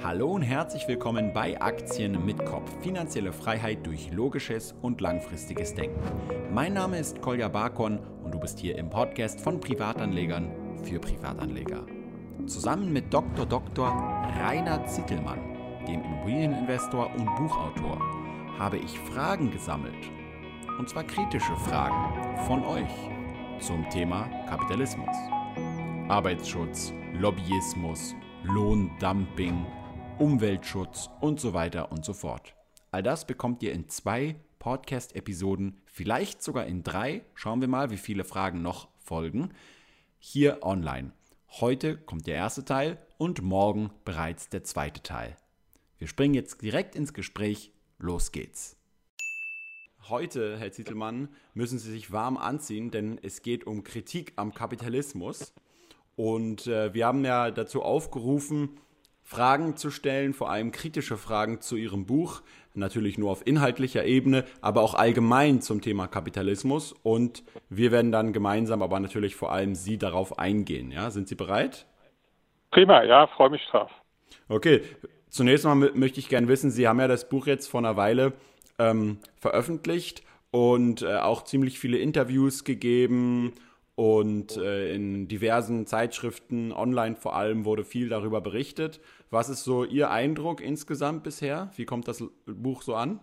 [0.00, 2.70] Hallo und herzlich willkommen bei Aktien mit Kopf.
[2.82, 6.00] Finanzielle Freiheit durch logisches und langfristiges Denken.
[6.54, 10.52] Mein Name ist Kolja Barkon und du bist hier im Podcast von Privatanlegern
[10.84, 11.84] für Privatanleger.
[12.46, 13.44] Zusammen mit Dr.
[13.44, 13.88] Dr.
[14.40, 15.40] Rainer Zittelmann,
[15.88, 18.00] dem Immobilieninvestor und Buchautor,
[18.56, 20.10] habe ich Fragen gesammelt.
[20.78, 23.10] Und zwar kritische Fragen von euch
[23.58, 25.16] zum Thema Kapitalismus.
[26.08, 28.14] Arbeitsschutz, Lobbyismus,
[28.44, 29.66] Lohndumping,
[30.18, 32.54] Umweltschutz und so weiter und so fort.
[32.90, 37.22] All das bekommt ihr in zwei Podcast-Episoden, vielleicht sogar in drei.
[37.34, 39.50] Schauen wir mal, wie viele Fragen noch folgen.
[40.18, 41.12] Hier online.
[41.60, 45.36] Heute kommt der erste Teil und morgen bereits der zweite Teil.
[45.98, 47.72] Wir springen jetzt direkt ins Gespräch.
[47.98, 48.76] Los geht's.
[50.08, 55.52] Heute, Herr Zittelmann, müssen Sie sich warm anziehen, denn es geht um Kritik am Kapitalismus.
[56.16, 58.80] Und äh, wir haben ja dazu aufgerufen,
[59.28, 62.40] Fragen zu stellen, vor allem kritische Fragen zu Ihrem Buch,
[62.72, 66.94] natürlich nur auf inhaltlicher Ebene, aber auch allgemein zum Thema Kapitalismus.
[67.02, 70.90] Und wir werden dann gemeinsam, aber natürlich vor allem Sie darauf eingehen.
[70.90, 71.84] Ja, sind Sie bereit?
[72.70, 73.90] Prima, ja, freue mich drauf.
[74.48, 74.80] Okay,
[75.28, 78.32] zunächst mal möchte ich gerne wissen, Sie haben ja das Buch jetzt vor einer Weile
[78.78, 83.52] ähm, veröffentlicht und äh, auch ziemlich viele Interviews gegeben
[83.98, 89.00] und äh, in diversen Zeitschriften, online vor allem, wurde viel darüber berichtet.
[89.30, 91.70] Was ist so Ihr Eindruck insgesamt bisher?
[91.76, 93.20] Wie kommt das Buch so an?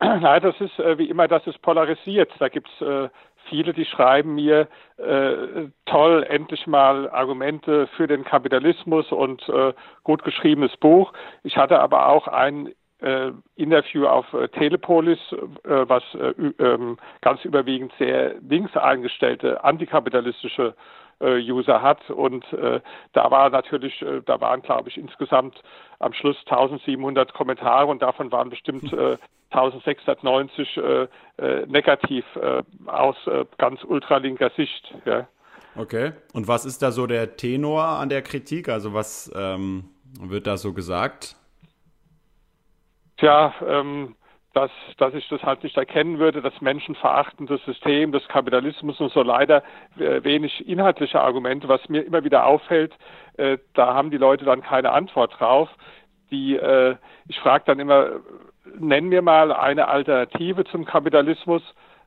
[0.00, 2.30] Nein, das ist äh, wie immer, das ist polarisiert.
[2.38, 3.08] Da gibt es äh,
[3.50, 9.74] viele, die schreiben mir, äh, toll, endlich mal Argumente für den Kapitalismus und äh,
[10.04, 11.12] gut geschriebenes Buch.
[11.42, 15.18] Ich hatte aber auch ein äh, Interview auf äh, Telepolis,
[15.64, 20.74] was äh, ähm, ganz überwiegend sehr links eingestellte antikapitalistische
[21.26, 22.10] User hat.
[22.10, 22.80] Und äh,
[23.12, 25.60] da war natürlich, äh, da waren, glaube ich, insgesamt
[25.98, 29.16] am Schluss 1700 Kommentare und davon waren bestimmt äh,
[29.50, 31.08] 1690 äh,
[31.38, 34.94] äh, negativ äh, aus äh, ganz ultralinker Sicht.
[35.04, 35.26] Ja.
[35.76, 36.12] Okay.
[36.32, 38.68] Und was ist da so der Tenor an der Kritik?
[38.68, 39.90] Also was ähm,
[40.20, 41.36] wird da so gesagt?
[43.18, 44.14] Tja, ähm,
[44.52, 49.22] dass, dass ich das halt nicht erkennen würde, das menschenverachtende System des Kapitalismus und so
[49.22, 49.62] leider
[49.98, 52.92] äh, wenig inhaltliche Argumente, was mir immer wieder auffällt,
[53.36, 55.68] äh, da haben die Leute dann keine Antwort drauf.
[56.30, 56.96] Die, äh,
[57.28, 58.10] ich frage dann immer,
[58.78, 61.62] nenn mir mal eine Alternative zum Kapitalismus,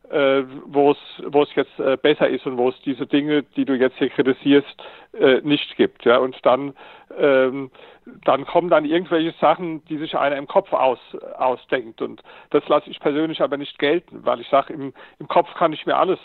[0.10, 3.98] äh, wo es jetzt äh, besser ist und wo es diese Dinge, die du jetzt
[3.98, 4.84] hier kritisierst,
[5.14, 6.06] äh, nicht gibt.
[6.06, 6.74] Ja, und dann
[7.18, 7.72] ähm,
[8.26, 11.00] dann kommen dann irgendwelche Sachen, die sich einer im Kopf aus,
[11.38, 12.02] ausdenkt.
[12.02, 15.74] Und das lasse ich persönlich aber nicht gelten, weil ich sage, im, im Kopf kann
[15.74, 16.20] ich mir alles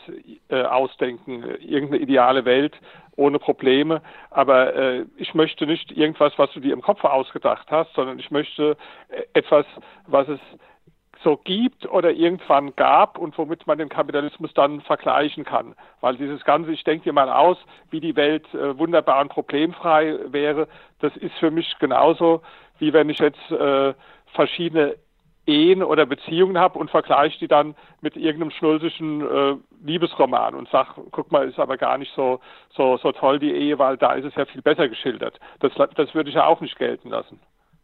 [0.48, 2.74] äh, ausdenken, irgendeine ideale Welt
[3.16, 4.02] ohne Probleme.
[4.30, 8.30] Aber äh, ich möchte nicht irgendwas, was du dir im Kopf ausgedacht hast, sondern ich
[8.30, 8.76] möchte
[9.08, 9.66] äh, etwas,
[10.06, 10.40] was es
[11.24, 15.74] so gibt oder irgendwann gab und womit man den Kapitalismus dann vergleichen kann.
[16.00, 17.58] Weil dieses Ganze, ich denke dir mal aus,
[17.90, 20.68] wie die Welt äh, wunderbar und problemfrei wäre,
[21.00, 22.42] das ist für mich genauso,
[22.78, 23.94] wie wenn ich jetzt äh,
[24.34, 24.96] verschiedene
[25.46, 30.94] Ehen oder Beziehungen habe und vergleiche die dann mit irgendeinem schnulzischen äh, Liebesroman und sag,
[31.10, 32.40] guck mal, ist aber gar nicht so,
[32.70, 35.40] so, so toll die Ehe, weil da ist es ja viel besser geschildert.
[35.60, 37.40] Das, das würde ich ja auch nicht gelten lassen.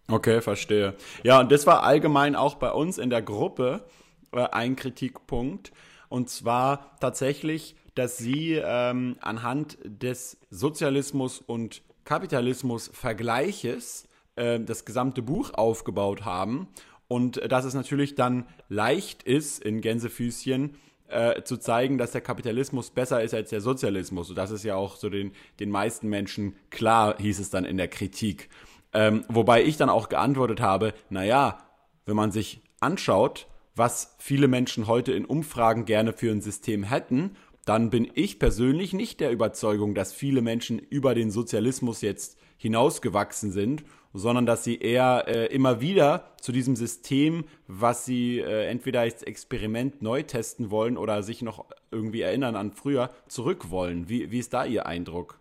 [0.08, 0.94] Okay, verstehe.
[1.22, 3.84] Ja, und das war allgemein auch bei uns in der Gruppe
[4.32, 5.72] äh, ein Kritikpunkt.
[6.08, 14.06] Und zwar tatsächlich, dass sie ähm, anhand des Sozialismus und Kapitalismus Vergleiches
[14.36, 16.68] äh, das gesamte Buch aufgebaut haben.
[17.08, 20.76] Und äh, dass es natürlich dann leicht ist, in Gänsefüßchen,
[21.08, 24.30] äh, zu zeigen, dass der Kapitalismus besser ist als der Sozialismus.
[24.30, 27.76] Und das ist ja auch so den, den meisten Menschen klar, hieß es dann in
[27.76, 28.48] der Kritik.
[28.94, 31.58] Ähm, wobei ich dann auch geantwortet habe, naja,
[32.06, 37.36] wenn man sich anschaut, was viele Menschen heute in Umfragen gerne für ein System hätten,
[37.64, 43.52] dann bin ich persönlich nicht der Überzeugung, dass viele Menschen über den Sozialismus jetzt hinausgewachsen
[43.52, 49.00] sind, sondern dass sie eher äh, immer wieder zu diesem System, was sie äh, entweder
[49.00, 54.08] als Experiment neu testen wollen oder sich noch irgendwie erinnern an früher, zurück wollen.
[54.08, 55.40] Wie, wie ist da Ihr Eindruck?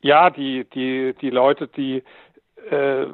[0.00, 2.02] Ja, die, die, die Leute, die,
[2.70, 3.06] äh,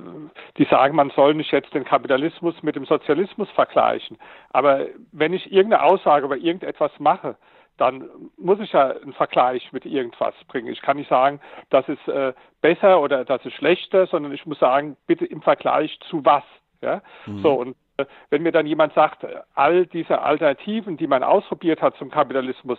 [0.56, 4.18] die sagen, man soll nicht jetzt den Kapitalismus mit dem Sozialismus vergleichen.
[4.50, 7.36] Aber wenn ich irgendeine Aussage über irgendetwas mache,
[7.76, 10.68] dann muss ich ja einen Vergleich mit irgendwas bringen.
[10.68, 11.40] Ich kann nicht sagen,
[11.70, 15.98] das ist äh, besser oder das ist schlechter, sondern ich muss sagen, bitte im Vergleich
[16.08, 16.44] zu was.
[16.80, 17.02] Ja?
[17.26, 17.42] Mhm.
[17.42, 21.96] So, und äh, wenn mir dann jemand sagt, all diese Alternativen, die man ausprobiert hat
[21.96, 22.78] zum Kapitalismus,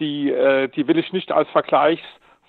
[0.00, 2.02] die, äh, die will ich nicht als Vergleichs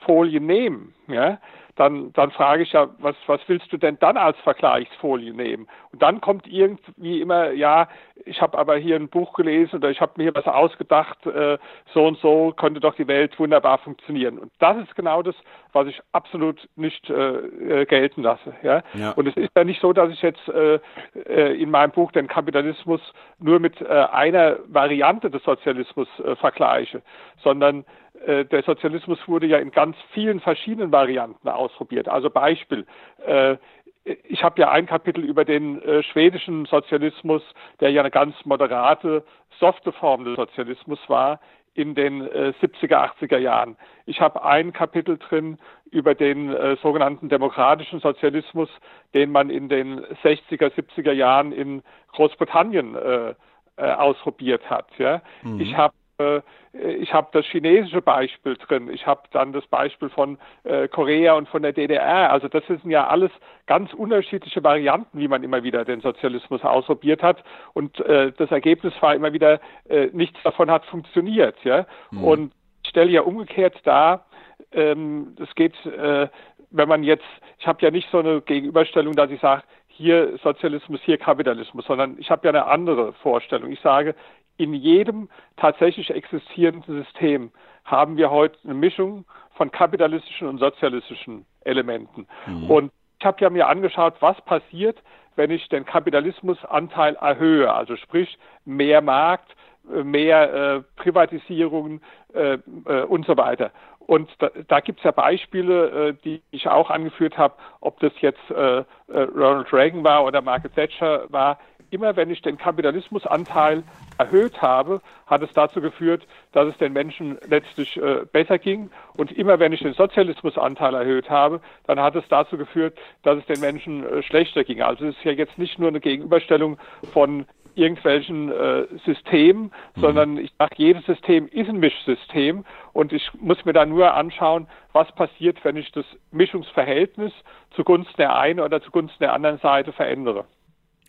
[0.05, 1.39] Vergleichsfolie nehmen, ja,
[1.75, 5.67] dann, dann frage ich ja, was, was willst du denn dann als Vergleichsfolie nehmen?
[5.91, 7.89] Und dann kommt irgendwie immer, ja,
[8.23, 11.57] ich habe aber hier ein Buch gelesen oder ich habe mir hier was ausgedacht, äh,
[11.93, 14.39] so und so könnte doch die Welt wunderbar funktionieren.
[14.39, 15.35] Und das ist genau das,
[15.73, 18.53] was ich absolut nicht äh, äh gelten lasse.
[18.63, 18.81] Ja?
[18.93, 19.11] ja?
[19.11, 20.79] Und es ist ja nicht so, dass ich jetzt äh,
[21.27, 23.01] äh, in meinem Buch den Kapitalismus
[23.39, 26.07] nur mit äh, einer Variante des Sozialismus
[26.39, 27.01] vergleiche,
[27.43, 27.83] sondern
[28.25, 32.07] der Sozialismus wurde ja in ganz vielen verschiedenen Varianten ausprobiert.
[32.07, 32.85] Also Beispiel,
[33.25, 33.57] äh,
[34.03, 37.41] ich habe ja ein Kapitel über den äh, schwedischen Sozialismus,
[37.79, 39.23] der ja eine ganz moderate,
[39.59, 41.39] softe Form des Sozialismus war
[41.73, 43.75] in den 70er, 80er Jahren.
[44.05, 45.57] Ich habe ein Kapitel drin
[45.91, 48.69] über den äh, sogenannten demokratischen Sozialismus,
[49.13, 51.83] den man in den 60er, 70er Jahren in
[52.13, 53.33] Großbritannien äh,
[53.77, 54.87] äh, ausprobiert hat.
[54.97, 55.21] Ja?
[55.43, 55.59] Mhm.
[55.59, 60.37] Ich habe äh, ich habe das chinesische Beispiel drin, ich habe dann das Beispiel von
[60.63, 62.31] äh, Korea und von der DDR.
[62.31, 63.31] Also das sind ja alles
[63.65, 67.43] ganz unterschiedliche Varianten, wie man immer wieder den Sozialismus ausprobiert hat.
[67.73, 69.59] Und äh, das Ergebnis war immer wieder,
[69.89, 71.55] äh, nichts davon hat funktioniert.
[71.63, 71.85] Ja?
[72.11, 72.23] Mhm.
[72.23, 72.51] Und
[72.83, 74.25] ich stelle ja umgekehrt dar,
[74.71, 76.27] ähm, es geht, äh,
[76.71, 77.25] wenn man jetzt,
[77.59, 82.17] ich habe ja nicht so eine Gegenüberstellung, dass ich sage, hier Sozialismus, hier Kapitalismus, sondern
[82.19, 83.71] ich habe ja eine andere Vorstellung.
[83.71, 84.13] Ich sage,
[84.57, 87.51] in jedem tatsächlich existierenden System
[87.83, 89.25] haben wir heute eine Mischung
[89.55, 92.27] von kapitalistischen und sozialistischen Elementen.
[92.47, 92.69] Mhm.
[92.69, 95.01] Und ich habe ja mir angeschaut, was passiert,
[95.35, 99.55] wenn ich den Kapitalismusanteil erhöhe, also sprich mehr Markt,
[99.93, 102.01] äh, mehr äh, Privatisierungen
[102.33, 103.71] äh, äh, und so weiter.
[103.99, 108.13] Und da, da gibt es ja Beispiele, äh, die ich auch angeführt habe, ob das
[108.21, 111.59] jetzt äh, Ronald Reagan war oder Margaret Thatcher war.
[111.89, 113.83] Immer wenn ich den Kapitalismusanteil
[114.17, 118.89] erhöht habe, hat es dazu geführt, dass es den Menschen letztlich äh, besser ging.
[119.15, 123.45] Und immer wenn ich den Sozialismusanteil erhöht habe, dann hat es dazu geführt, dass es
[123.45, 124.81] den Menschen äh, schlechter ging.
[124.81, 126.77] Also es ist ja jetzt nicht nur eine Gegenüberstellung
[127.13, 127.45] von
[127.75, 130.01] irgendwelchen äh, Systemen, mhm.
[130.01, 134.67] sondern ich sage, jedes System ist ein Mischsystem und ich muss mir da nur anschauen,
[134.93, 137.33] was passiert, wenn ich das Mischungsverhältnis
[137.71, 140.45] zugunsten der einen oder zugunsten der anderen Seite verändere.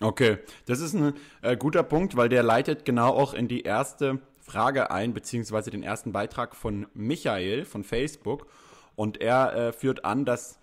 [0.01, 4.19] Okay, das ist ein äh, guter Punkt, weil der leitet genau auch in die erste
[4.41, 8.47] Frage ein, beziehungsweise den ersten Beitrag von Michael von Facebook.
[8.95, 10.59] Und er äh, führt an, dass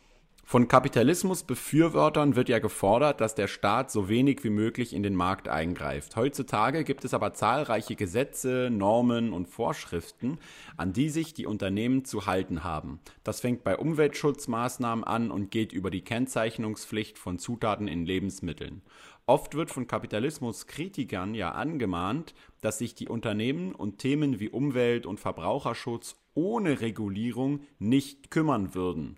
[0.45, 5.47] von Kapitalismusbefürwortern wird ja gefordert, dass der Staat so wenig wie möglich in den Markt
[5.47, 6.15] eingreift.
[6.15, 10.37] Heutzutage gibt es aber zahlreiche Gesetze, Normen und Vorschriften,
[10.75, 12.99] an die sich die Unternehmen zu halten haben.
[13.23, 18.81] Das fängt bei Umweltschutzmaßnahmen an und geht über die Kennzeichnungspflicht von Zutaten in Lebensmitteln.
[19.25, 25.21] Oft wird von Kapitalismuskritikern ja angemahnt, dass sich die Unternehmen und Themen wie Umwelt und
[25.21, 29.17] Verbraucherschutz ohne Regulierung nicht kümmern würden.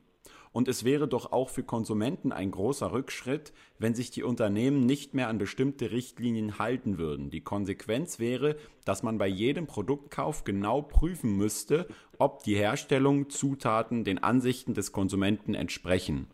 [0.56, 5.14] Und es wäre doch auch für Konsumenten ein großer Rückschritt, wenn sich die Unternehmen nicht
[5.14, 7.30] mehr an bestimmte Richtlinien halten würden.
[7.30, 8.56] Die Konsequenz wäre,
[8.86, 14.94] dass man bei jedem Produktkauf genau prüfen müsste, ob die Herstellung, Zutaten den Ansichten des
[14.94, 16.28] Konsumenten entsprechen.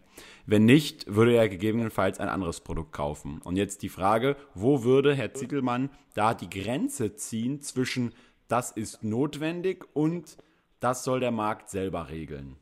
[0.45, 3.41] Wenn nicht, würde er gegebenenfalls ein anderes Produkt kaufen.
[3.43, 8.13] Und jetzt die Frage, wo würde Herr Zittelmann da die Grenze ziehen zwischen
[8.47, 10.37] das ist notwendig und
[10.79, 12.60] das soll der Markt selber regeln?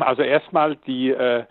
[0.00, 1.44] Also erstmal die, äh,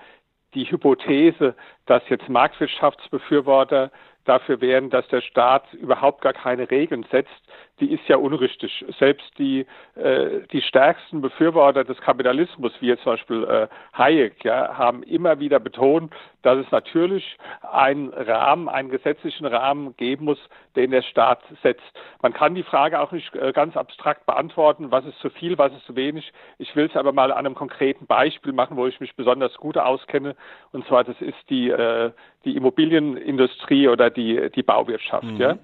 [0.54, 1.56] die Hypothese,
[1.86, 3.92] dass jetzt Marktwirtschaftsbefürworter
[4.26, 7.42] dafür wären, dass der Staat überhaupt gar keine Regeln setzt,
[7.80, 8.86] die ist ja unrichtig.
[9.00, 14.78] Selbst die, äh, die stärksten Befürworter des Kapitalismus, wie jetzt zum Beispiel äh, Hayek, ja,
[14.78, 20.40] haben immer wieder betont, dass es natürlich einen Rahmen, einen gesetzlichen Rahmen geben muss,
[20.76, 21.84] den der Staat setzt.
[22.22, 25.74] Man kann die Frage auch nicht äh, ganz abstrakt beantworten, was ist zu viel, was
[25.74, 26.32] ist zu wenig.
[26.58, 29.78] Ich will es aber mal an einem konkreten Beispiel machen, wo ich mich besonders gut
[29.78, 30.36] auskenne.
[30.72, 32.12] Und zwar, das ist die, äh,
[32.46, 35.24] die Immobilienindustrie oder die, die Bauwirtschaft.
[35.24, 35.38] Mhm.
[35.38, 35.58] Ja.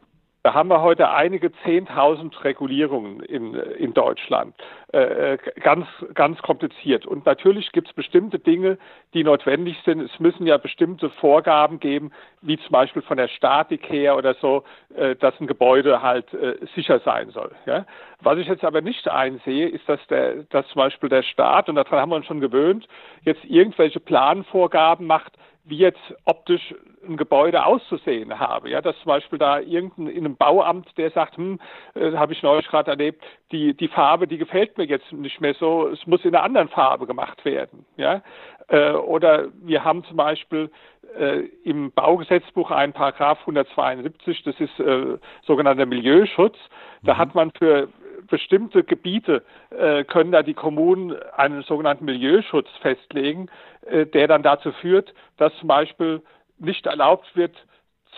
[0.45, 4.53] Da haben wir heute einige Zehntausend Regulierungen in, in Deutschland.
[4.93, 7.07] Äh, äh, ganz, ganz kompliziert.
[7.07, 8.77] Und natürlich gibt es bestimmte Dinge,
[9.15, 10.01] die notwendig sind.
[10.01, 12.11] Es müssen ja bestimmte Vorgaben geben,
[12.41, 14.63] wie zum Beispiel von der Statik her oder so,
[14.95, 17.51] äh, dass ein Gebäude halt äh, sicher sein soll.
[17.65, 17.87] Ja?
[18.21, 21.75] Was ich jetzt aber nicht einsehe, ist, dass, der, dass zum Beispiel der Staat, und
[21.75, 22.87] daran haben wir uns schon gewöhnt,
[23.23, 25.33] jetzt irgendwelche Planvorgaben macht,
[25.65, 26.73] wie jetzt optisch
[27.07, 28.69] ein Gebäude auszusehen habe.
[28.69, 31.59] Ja, dass zum Beispiel da irgendein in einem Bauamt, der sagt, hm,
[31.95, 35.53] äh, habe ich neulich gerade erlebt, die, die Farbe, die gefällt mir jetzt nicht mehr
[35.55, 37.85] so, es muss in einer anderen Farbe gemacht werden.
[37.97, 38.21] Ja,
[38.67, 40.71] äh, oder wir haben zum Beispiel
[41.17, 46.57] äh, im Baugesetzbuch einen Paragraph 172, das ist äh, sogenannter Milieuschutz.
[47.03, 47.17] Da mhm.
[47.17, 47.89] hat man für
[48.27, 53.49] bestimmte Gebiete äh, können da die Kommunen einen sogenannten Milieuschutz festlegen,
[53.85, 56.21] äh, der dann dazu führt, dass zum Beispiel
[56.57, 57.55] nicht erlaubt wird,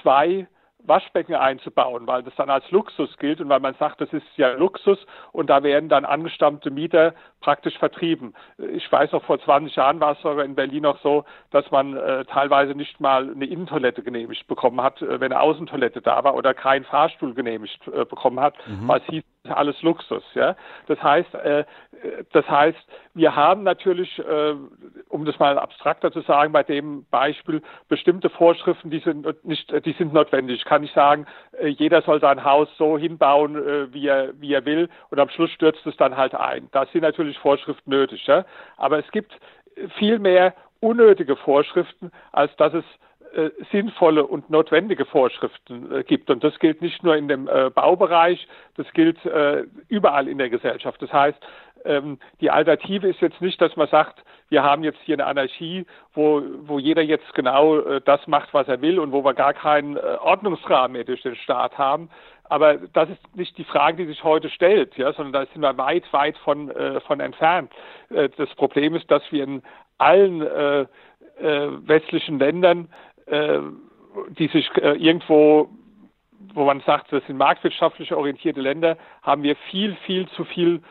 [0.02, 0.48] zwei
[0.88, 4.54] Waschbecken einzubauen, weil das dann als Luxus gilt und weil man sagt, das ist ja
[4.54, 4.98] Luxus
[5.32, 8.34] und da werden dann angestammte Mieter praktisch vertrieben.
[8.58, 11.98] Ich weiß noch, vor 20 Jahren war es sogar in Berlin noch so, dass man
[11.98, 16.36] äh, teilweise nicht mal eine Innentoilette genehmigt bekommen hat, äh, wenn eine Außentoilette da war
[16.36, 18.88] oder keinen Fahrstuhl genehmigt äh, bekommen hat, mhm.
[18.88, 20.24] weil es hieß, alles Luxus.
[20.34, 20.56] Ja?
[20.88, 21.66] Das heißt, äh,
[22.32, 22.78] das heißt,
[23.14, 24.54] wir haben natürlich, äh,
[25.10, 29.94] um das mal abstrakter zu sagen, bei dem Beispiel bestimmte Vorschriften, die sind nicht, die
[29.94, 30.58] sind notwendig.
[30.58, 31.26] Ich kann nicht sagen,
[31.60, 35.30] äh, jeder soll sein Haus so hinbauen, äh, wie er, wie er will, und am
[35.30, 36.70] Schluss stürzt es dann halt ein.
[36.72, 38.26] Da sind natürlich Vorschriften nötig.
[38.28, 38.46] Ja?
[38.78, 39.38] Aber es gibt
[39.98, 42.86] viel mehr unnötige Vorschriften, als dass es
[43.34, 46.30] äh, sinnvolle und notwendige Vorschriften äh, gibt.
[46.30, 49.18] Und das gilt nicht nur in dem äh, Baubereich, das gilt
[49.88, 51.02] überall in der Gesellschaft.
[51.02, 51.38] Das heißt,
[51.84, 55.86] ähm, die Alternative ist jetzt nicht, dass man sagt, wir haben jetzt hier eine Anarchie,
[56.14, 59.98] wo, wo jeder jetzt genau das macht, was er will und wo wir gar keinen
[59.98, 62.10] Ordnungsrahmen mehr durch den Staat haben.
[62.44, 65.78] Aber das ist nicht die Frage, die sich heute stellt, ja, sondern da sind wir
[65.78, 66.72] weit, weit von,
[67.08, 67.72] von entfernt.
[68.10, 69.64] Das Problem ist, dass wir in
[69.98, 70.42] allen
[71.40, 72.90] westlichen Ländern
[73.28, 73.60] äh,
[74.30, 75.70] die sich äh, irgendwo,
[76.54, 80.82] wo man sagt, das sind marktwirtschaftlich orientierte Länder, haben wir viel, viel zu viel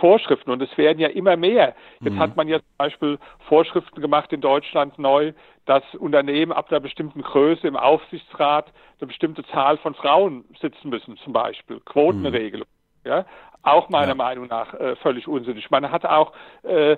[0.00, 1.74] Vorschriften und es werden ja immer mehr.
[2.00, 2.18] Jetzt mhm.
[2.18, 5.32] hat man ja zum Beispiel Vorschriften gemacht in Deutschland neu,
[5.64, 11.16] dass Unternehmen ab einer bestimmten Größe im Aufsichtsrat eine bestimmte Zahl von Frauen sitzen müssen,
[11.18, 12.66] zum Beispiel Quotenregelung.
[13.04, 13.10] Mhm.
[13.10, 13.24] Ja,
[13.62, 14.14] auch meiner ja.
[14.14, 15.70] Meinung nach äh, völlig unsinnig.
[15.70, 16.32] Man hat auch,
[16.64, 16.96] äh,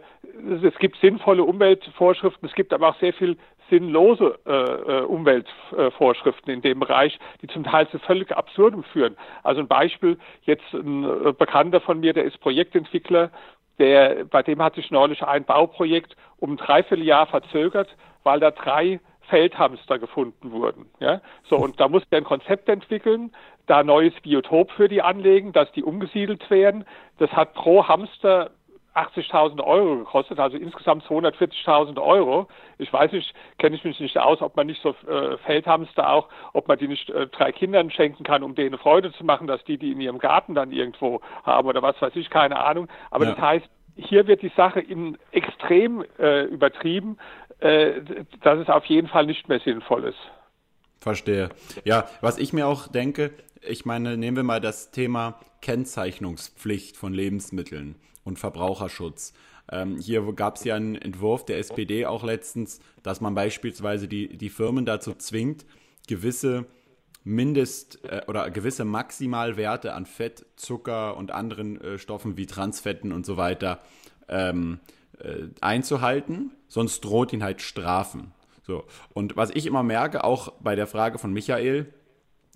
[0.62, 3.36] es gibt sinnvolle Umweltvorschriften, es gibt aber auch sehr viel
[3.70, 9.16] sinnlose äh, äh, Umweltvorschriften in dem Bereich, die zum Teil zu völlig absurdem führen.
[9.42, 13.30] Also ein Beispiel, jetzt ein äh, Bekannter von mir, der ist Projektentwickler,
[13.78, 17.94] der, bei dem hat sich neulich ein Bauprojekt um ein Dreivierteljahr verzögert,
[18.24, 20.86] weil da drei Feldhamster gefunden wurden.
[21.00, 21.20] Ja?
[21.48, 23.32] So, und da musste er ein Konzept entwickeln,
[23.66, 26.84] da neues Biotop für die anlegen, dass die umgesiedelt werden.
[27.18, 28.50] Das hat pro Hamster
[28.98, 32.48] 80.000 Euro gekostet, also insgesamt 240.000 Euro.
[32.78, 36.28] Ich weiß nicht, kenne ich mich nicht aus, ob man nicht so äh, Feldhamster auch,
[36.52, 39.62] ob man die nicht äh, drei Kindern schenken kann, um denen Freude zu machen, dass
[39.64, 42.88] die die in ihrem Garten dann irgendwo haben oder was weiß ich, keine Ahnung.
[43.10, 43.32] Aber ja.
[43.32, 47.18] das heißt, hier wird die Sache in extrem äh, übertrieben,
[47.60, 48.00] äh,
[48.42, 50.18] dass es auf jeden Fall nicht mehr sinnvoll ist.
[51.00, 51.50] Verstehe.
[51.84, 57.12] Ja, was ich mir auch denke, ich meine, nehmen wir mal das Thema Kennzeichnungspflicht von
[57.12, 59.32] Lebensmitteln und Verbraucherschutz.
[59.70, 64.36] Ähm, hier gab es ja einen Entwurf der SPD auch letztens, dass man beispielsweise die,
[64.36, 65.66] die Firmen dazu zwingt,
[66.06, 66.66] gewisse
[67.24, 73.26] Mindest- äh, oder gewisse Maximalwerte an Fett, Zucker und anderen äh, Stoffen wie Transfetten und
[73.26, 73.80] so weiter
[74.28, 74.80] ähm,
[75.18, 78.32] äh, einzuhalten, sonst droht ihn halt Strafen.
[78.66, 78.84] So.
[79.12, 81.92] Und was ich immer merke, auch bei der Frage von Michael,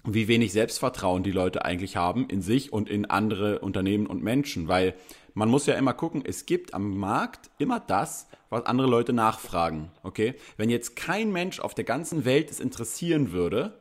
[0.05, 4.69] wie wenig Selbstvertrauen die Leute eigentlich haben in sich und in andere Unternehmen und Menschen,
[4.69, 4.95] weil
[5.35, 9.91] man muss ja immer gucken, es gibt am Markt immer das, was andere Leute nachfragen.
[10.03, 10.35] Okay?
[10.57, 13.79] Wenn jetzt kein Mensch auf der ganzen Welt es interessieren würde,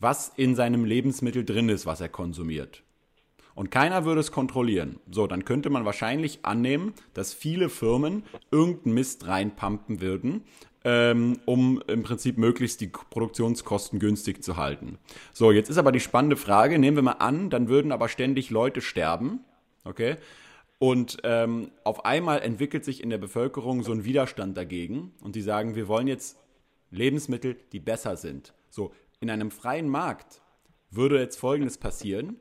[0.00, 2.82] was in seinem Lebensmittel drin ist, was er konsumiert.
[3.54, 5.00] Und keiner würde es kontrollieren.
[5.10, 10.44] So, dann könnte man wahrscheinlich annehmen, dass viele Firmen irgendeinen Mist reinpumpen würden,
[10.84, 14.98] ähm, um im Prinzip möglichst die Produktionskosten günstig zu halten.
[15.32, 18.50] So, jetzt ist aber die spannende Frage, nehmen wir mal an, dann würden aber ständig
[18.50, 19.40] Leute sterben,
[19.82, 20.18] okay?
[20.78, 25.42] Und ähm, auf einmal entwickelt sich in der Bevölkerung so ein Widerstand dagegen und die
[25.42, 26.38] sagen, wir wollen jetzt
[26.90, 28.54] Lebensmittel, die besser sind.
[28.70, 30.40] So, in einem freien Markt
[30.90, 32.36] würde jetzt Folgendes passieren.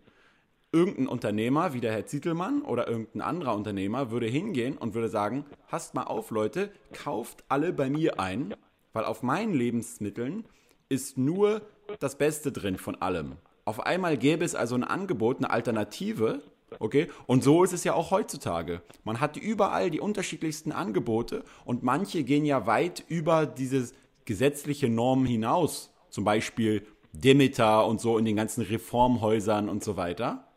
[0.72, 5.46] Irgendein Unternehmer wie der Herr Zietelmann oder irgendein anderer Unternehmer würde hingehen und würde sagen,
[5.68, 8.54] passt mal auf Leute, kauft alle bei mir ein,
[8.94, 10.46] weil auf meinen Lebensmitteln
[10.90, 11.62] ist nur
[12.00, 13.38] das Beste drin von allem.
[13.66, 16.42] Auf einmal gäbe es also ein Angebot, eine Alternative,
[16.80, 17.08] Okay?
[17.26, 18.82] Und so ist es ja auch heutzutage.
[19.04, 23.90] Man hat überall die unterschiedlichsten Angebote und manche gehen ja weit über diese
[24.26, 25.94] gesetzliche Normen hinaus.
[26.10, 30.48] Zum Beispiel Demeter und so in den ganzen Reformhäusern und so weiter.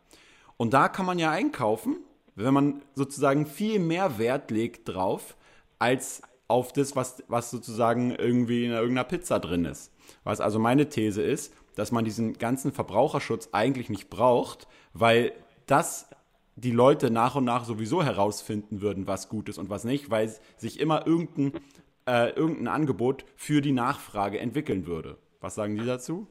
[0.57, 1.97] Und da kann man ja einkaufen,
[2.35, 5.35] wenn man sozusagen viel mehr Wert legt drauf,
[5.79, 9.91] als auf das, was, was sozusagen irgendwie in irgendeiner Pizza drin ist.
[10.23, 15.31] Was also meine These ist, dass man diesen ganzen Verbraucherschutz eigentlich nicht braucht, weil
[15.71, 16.09] dass
[16.55, 20.27] die Leute nach und nach sowieso herausfinden würden, was gut ist und was nicht, weil
[20.57, 21.53] sich immer irgendein,
[22.05, 25.17] äh, irgendein Angebot für die Nachfrage entwickeln würde.
[25.39, 26.27] Was sagen Sie dazu?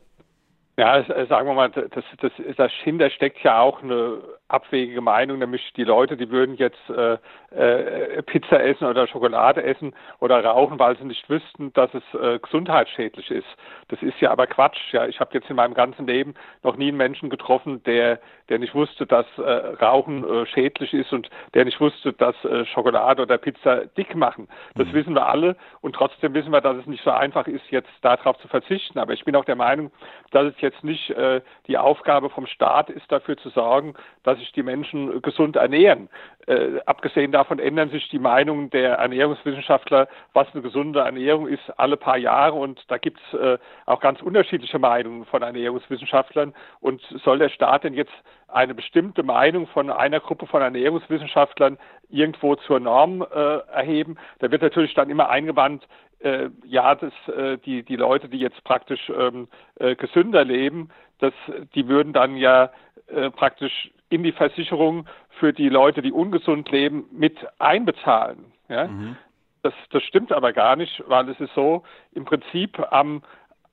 [0.76, 5.84] Ja, sagen wir mal, das, das, dahinter steckt ja auch eine abwegige Meinung, nämlich die
[5.84, 7.18] Leute, die würden jetzt äh,
[7.54, 12.38] äh, Pizza essen oder Schokolade essen oder rauchen, weil sie nicht wüssten, dass es äh,
[12.38, 13.48] gesundheitsschädlich ist.
[13.88, 14.92] Das ist ja aber Quatsch.
[14.92, 18.58] Ja, ich habe jetzt in meinem ganzen Leben noch nie einen Menschen getroffen, der der
[18.58, 23.22] nicht wusste, dass äh, Rauchen äh, schädlich ist und der nicht wusste, dass äh, Schokolade
[23.22, 24.48] oder Pizza dick machen.
[24.74, 24.92] Das mhm.
[24.92, 28.36] wissen wir alle und trotzdem wissen wir, dass es nicht so einfach ist, jetzt darauf
[28.38, 28.98] zu verzichten.
[28.98, 29.92] Aber ich bin auch der Meinung,
[30.32, 34.52] dass es jetzt nicht äh, die Aufgabe vom Staat ist, dafür zu sorgen, dass sich
[34.52, 36.08] die Menschen gesund ernähren.
[36.46, 41.96] Äh, abgesehen davon ändern sich die Meinungen der Ernährungswissenschaftler, was eine gesunde Ernährung ist, alle
[41.96, 42.54] paar Jahre.
[42.54, 46.54] Und da gibt es äh, auch ganz unterschiedliche Meinungen von Ernährungswissenschaftlern.
[46.80, 48.12] Und soll der Staat denn jetzt
[48.48, 51.78] eine bestimmte Meinung von einer Gruppe von Ernährungswissenschaftlern
[52.08, 54.16] irgendwo zur Norm äh, erheben?
[54.40, 55.86] Da wird natürlich dann immer eingewandt,
[56.20, 61.34] äh, ja, dass äh, die, die Leute, die jetzt praktisch ähm, äh, gesünder leben, dass
[61.74, 62.70] die würden dann ja
[63.08, 65.06] äh, praktisch in die Versicherung
[65.38, 68.52] für die Leute, die ungesund leben, mit einbezahlen.
[68.68, 68.88] Ja?
[68.88, 69.16] Mhm.
[69.62, 73.22] Das, das stimmt aber gar nicht, weil es ist so, im Prinzip am,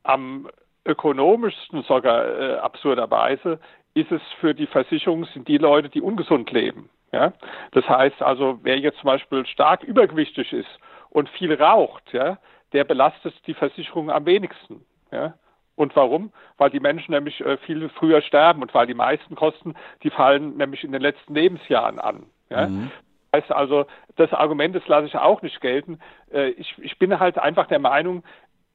[0.03, 0.49] am
[0.85, 3.59] ökonomischsten sogar äh, absurderweise
[3.93, 6.89] ist es für die Versicherung sind die Leute, die ungesund leben.
[7.11, 7.33] Ja?
[7.71, 12.37] Das heißt also, wer jetzt zum Beispiel stark übergewichtig ist und viel raucht, ja,
[12.73, 14.85] der belastet die Versicherung am wenigsten.
[15.11, 15.35] Ja?
[15.75, 16.31] Und warum?
[16.57, 20.57] Weil die Menschen nämlich äh, viel früher sterben und weil die meisten Kosten, die fallen
[20.57, 22.25] nämlich in den letzten Lebensjahren an.
[22.49, 22.67] Ja?
[22.67, 22.91] Mhm.
[23.31, 23.85] Das heißt also,
[24.15, 25.99] das Argument, das lasse ich auch nicht gelten.
[26.31, 28.23] Äh, ich, ich bin halt einfach der Meinung,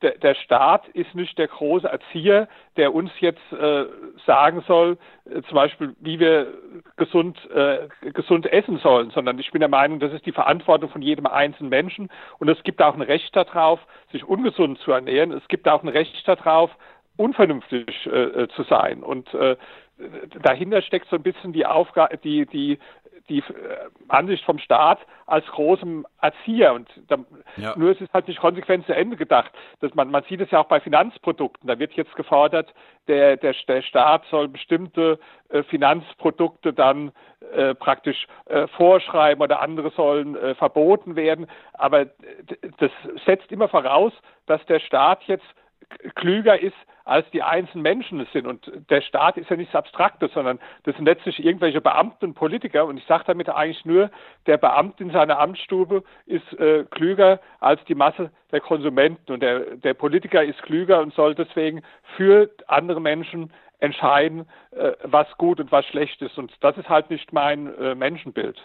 [0.03, 3.85] der, der Staat ist nicht der große Erzieher, der uns jetzt äh,
[4.27, 6.49] sagen soll, äh, zum Beispiel, wie wir
[6.97, 11.03] gesund, äh, gesund essen sollen, sondern ich bin der Meinung, das ist die Verantwortung von
[11.03, 13.81] jedem einzelnen Menschen und es gibt auch ein Recht darauf,
[14.11, 15.33] sich ungesund zu ernähren.
[15.33, 16.71] Es gibt auch ein Recht darauf,
[17.17, 19.03] unvernünftig äh, äh zu sein.
[19.03, 19.57] Und äh,
[20.43, 22.79] dahinter steckt so ein bisschen die Aufgabe, die, die
[23.29, 23.43] die äh,
[24.09, 26.75] Ansicht vom Staat als großem Erzieher.
[26.75, 27.19] Und da,
[27.57, 27.75] ja.
[27.77, 29.51] nur es ist halt nicht konsequent zu Ende gedacht.
[29.81, 31.69] Dass man, man sieht es ja auch bei Finanzprodukten.
[31.69, 32.73] Da wird jetzt gefordert,
[33.09, 37.13] der, der, der Staat soll bestimmte äh, Finanzprodukte dann
[37.55, 41.47] äh, praktisch äh, vorschreiben oder andere sollen äh, verboten werden.
[41.75, 42.07] Aber
[42.79, 42.91] das
[43.25, 44.13] setzt immer voraus,
[44.47, 45.47] dass der Staat jetzt
[46.15, 48.47] klüger ist als die einzelnen Menschen es sind.
[48.47, 52.87] Und der Staat ist ja nichts Abstraktes, sondern das sind letztlich irgendwelche Beamten und Politiker.
[52.87, 54.11] Und ich sage damit eigentlich nur,
[54.47, 59.33] der Beamte in seiner Amtsstube ist äh, klüger als die Masse der Konsumenten.
[59.33, 61.83] Und der, der Politiker ist klüger und soll deswegen
[62.17, 66.39] für andere Menschen entscheiden, äh, was gut und was schlecht ist.
[66.39, 68.63] Und das ist halt nicht mein äh, Menschenbild.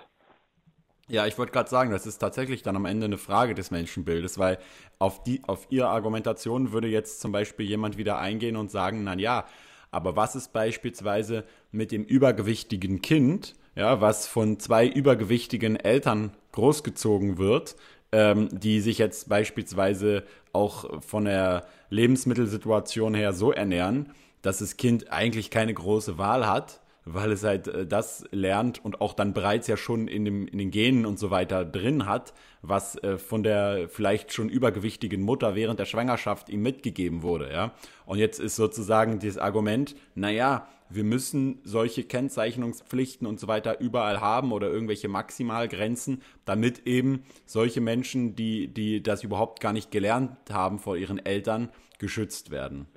[1.10, 4.38] Ja, ich wollte gerade sagen, das ist tatsächlich dann am Ende eine Frage des Menschenbildes,
[4.38, 4.58] weil
[5.00, 9.18] auf, die, auf Ihre Argumentation würde jetzt zum Beispiel jemand wieder eingehen und sagen, na
[9.18, 9.46] ja,
[9.90, 17.38] aber was ist beispielsweise mit dem übergewichtigen Kind, ja, was von zwei übergewichtigen Eltern großgezogen
[17.38, 17.78] wird,
[18.12, 25.10] ähm, die sich jetzt beispielsweise auch von der Lebensmittelsituation her so ernähren, dass das Kind
[25.10, 26.82] eigentlich keine große Wahl hat,
[27.14, 30.58] weil es halt äh, das lernt und auch dann bereits ja schon in, dem, in
[30.58, 35.56] den Genen und so weiter drin hat, was äh, von der vielleicht schon übergewichtigen Mutter
[35.56, 37.74] während der Schwangerschaft ihm mitgegeben wurde, ja.
[38.06, 44.22] Und jetzt ist sozusagen das Argument, naja, wir müssen solche Kennzeichnungspflichten und so weiter überall
[44.22, 50.38] haben oder irgendwelche Maximalgrenzen, damit eben solche Menschen, die, die das überhaupt gar nicht gelernt
[50.50, 52.88] haben vor ihren Eltern, geschützt werden.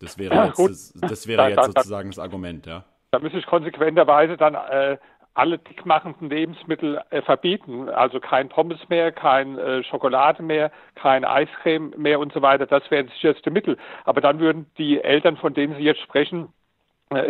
[0.00, 2.84] Das wäre jetzt, das, das wäre jetzt sozusagen das Argument, ja.
[3.12, 4.96] Da müsste ich konsequenterweise dann äh,
[5.34, 7.88] alle dickmachenden Lebensmittel äh, verbieten.
[7.88, 12.66] Also kein Pommes mehr, kein äh, Schokolade mehr, kein Eiscreme mehr und so weiter.
[12.66, 13.76] Das wäre das sicherste Mittel.
[14.04, 16.52] Aber dann würden die Eltern, von denen Sie jetzt sprechen,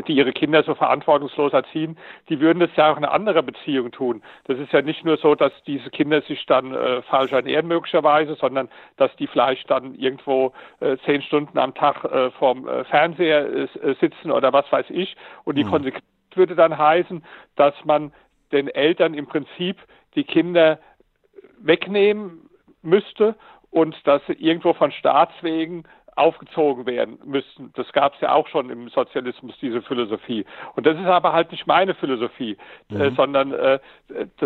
[0.06, 1.96] die ihre Kinder so verantwortungslos erziehen,
[2.28, 4.22] die würden das ja auch in einer anderen Beziehung tun.
[4.44, 8.34] Das ist ja nicht nur so, dass diese Kinder sich dann äh, falsch ernähren möglicherweise,
[8.34, 13.46] sondern dass die vielleicht dann irgendwo äh, zehn Stunden am Tag äh, vorm äh, Fernseher
[13.50, 15.16] äh, sitzen oder was weiß ich.
[15.44, 15.70] Und die mhm.
[15.70, 17.24] Konsequenz würde dann heißen,
[17.56, 18.12] dass man
[18.52, 19.78] den Eltern im Prinzip
[20.14, 20.78] die Kinder
[21.58, 22.50] wegnehmen
[22.82, 23.34] müsste
[23.70, 25.84] und dass irgendwo von Staatswegen
[26.16, 27.72] aufgezogen werden müssten.
[27.74, 30.44] Das gab es ja auch schon im Sozialismus, diese Philosophie.
[30.74, 32.56] Und das ist aber halt nicht meine Philosophie,
[32.90, 33.00] äh, mhm.
[33.00, 33.78] äh, sondern äh,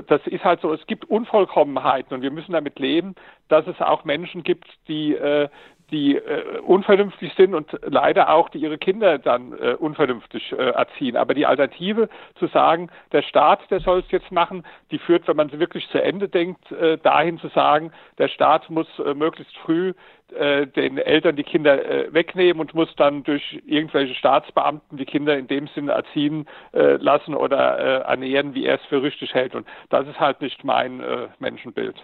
[0.06, 3.14] das ist halt so, es gibt Unvollkommenheiten und wir müssen damit leben,
[3.48, 5.48] dass es auch Menschen gibt, die, äh,
[5.90, 11.16] die äh, unvernünftig sind und leider auch, die ihre Kinder dann äh, unvernünftig äh, erziehen.
[11.16, 15.36] Aber die Alternative zu sagen, der Staat, der soll es jetzt machen, die führt, wenn
[15.36, 19.56] man sie wirklich zu Ende denkt, äh, dahin zu sagen, der Staat muss äh, möglichst
[19.58, 19.92] früh
[20.34, 25.36] äh, den Eltern die Kinder äh, wegnehmen und muss dann durch irgendwelche Staatsbeamten die Kinder
[25.36, 29.54] in dem Sinne erziehen äh, lassen oder äh, ernähren, wie er es für richtig hält.
[29.54, 31.96] Und das ist halt nicht mein äh, Menschenbild.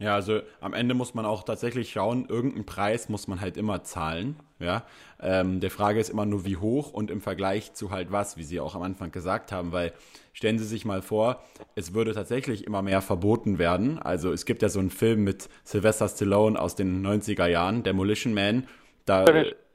[0.00, 3.82] Ja, also am Ende muss man auch tatsächlich schauen, irgendeinen Preis muss man halt immer
[3.82, 4.36] zahlen.
[4.60, 4.84] Ja,
[5.20, 8.44] ähm, der Frage ist immer nur, wie hoch und im Vergleich zu halt was, wie
[8.44, 9.92] Sie auch am Anfang gesagt haben, weil
[10.32, 11.42] stellen Sie sich mal vor,
[11.74, 13.98] es würde tatsächlich immer mehr verboten werden.
[13.98, 18.34] Also es gibt ja so einen Film mit Sylvester Stallone aus den 90er Jahren, Demolition
[18.34, 18.68] Man.
[19.04, 19.24] Da,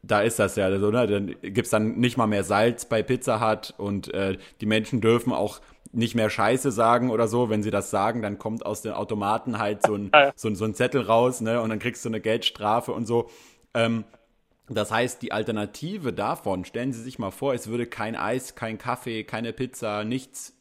[0.03, 1.07] da ist das ja so, ne?
[1.07, 5.33] Dann gibt's dann nicht mal mehr Salz bei Pizza Hut und äh, die Menschen dürfen
[5.33, 5.59] auch
[5.93, 7.49] nicht mehr Scheiße sagen oder so.
[7.49, 10.65] Wenn sie das sagen, dann kommt aus den Automaten halt so ein, so ein, so
[10.65, 11.61] ein Zettel raus, ne?
[11.61, 13.29] Und dann kriegst du eine Geldstrafe und so.
[13.73, 14.03] Ähm,
[14.69, 18.77] das heißt, die Alternative davon, stellen Sie sich mal vor, es würde kein Eis, kein
[18.77, 20.53] Kaffee, keine Pizza, nichts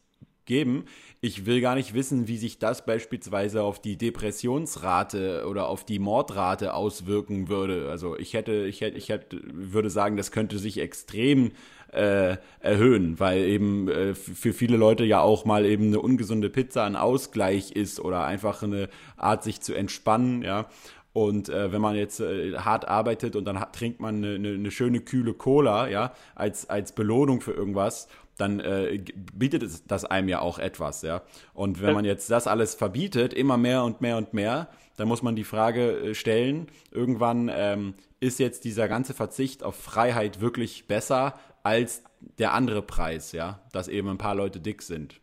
[0.45, 0.85] geben.
[1.21, 5.99] Ich will gar nicht wissen, wie sich das beispielsweise auf die Depressionsrate oder auf die
[5.99, 7.89] Mordrate auswirken würde.
[7.89, 11.51] Also ich hätte, ich hätte, ich hätte, würde sagen, das könnte sich extrem
[11.93, 16.85] äh, erhöhen, weil eben äh, für viele Leute ja auch mal eben eine ungesunde Pizza
[16.85, 20.67] ein Ausgleich ist oder einfach eine Art, sich zu entspannen, ja.
[21.13, 24.49] Und äh, wenn man jetzt äh, hart arbeitet und dann hat, trinkt man eine, eine,
[24.49, 28.99] eine, schöne kühle Cola, ja, als, als Belohnung für irgendwas, dann äh,
[29.33, 31.21] bietet es das einem ja auch etwas, ja.
[31.53, 35.21] Und wenn man jetzt das alles verbietet, immer mehr und mehr und mehr, dann muss
[35.21, 40.87] man die Frage äh, stellen, irgendwann ähm, ist jetzt dieser ganze Verzicht auf Freiheit wirklich
[40.87, 42.03] besser als
[42.39, 45.19] der andere Preis, ja, dass eben ein paar Leute dick sind.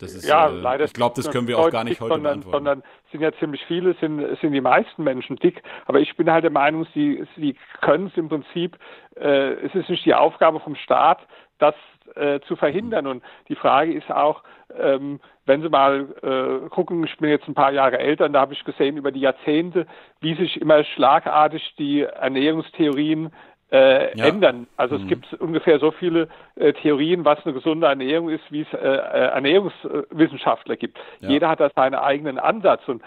[0.00, 0.84] Das ist, ja, äh, leider.
[0.84, 2.64] Ich glaube, das können wir auch gar nicht heute sondern, beantworten.
[2.64, 5.62] Sondern sind ja ziemlich viele, sind, sind die meisten Menschen dick.
[5.86, 8.76] Aber ich bin halt der Meinung, sie, sie können es im Prinzip,
[9.16, 11.20] äh, es ist nicht die Aufgabe vom Staat,
[11.64, 11.74] das
[12.16, 13.06] äh, zu verhindern.
[13.06, 14.42] Und die Frage ist auch,
[14.78, 18.40] ähm, wenn Sie mal äh, gucken, ich bin jetzt ein paar Jahre älter, und da
[18.40, 19.86] habe ich gesehen über die Jahrzehnte,
[20.20, 23.32] wie sich immer schlagartig die Ernährungstheorien
[23.72, 24.26] äh, ja.
[24.26, 24.66] ändern.
[24.76, 25.02] Also mhm.
[25.02, 28.76] es gibt ungefähr so viele äh, Theorien, was eine gesunde Ernährung ist, wie es äh,
[28.76, 30.98] äh Ernährungswissenschaftler gibt.
[31.20, 31.30] Ja.
[31.30, 32.86] Jeder hat da seinen eigenen Ansatz.
[32.86, 33.02] Und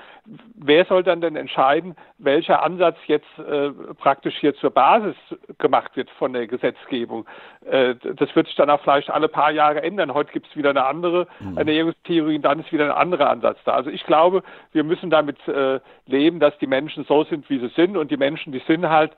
[0.55, 5.15] wer soll dann denn entscheiden, welcher Ansatz jetzt äh, praktisch hier zur Basis
[5.57, 7.25] gemacht wird von der Gesetzgebung?
[7.65, 10.13] Äh, das wird sich dann auch vielleicht alle paar Jahre ändern.
[10.13, 11.57] Heute gibt es wieder eine andere mhm.
[11.57, 13.73] Ernährungstheorie und dann ist wieder ein anderer Ansatz da.
[13.73, 14.43] Also ich glaube,
[14.73, 15.37] wir müssen damit
[16.05, 17.95] leben, dass die Menschen so sind, wie sie sind.
[17.95, 19.13] Und die Menschen, die sind halt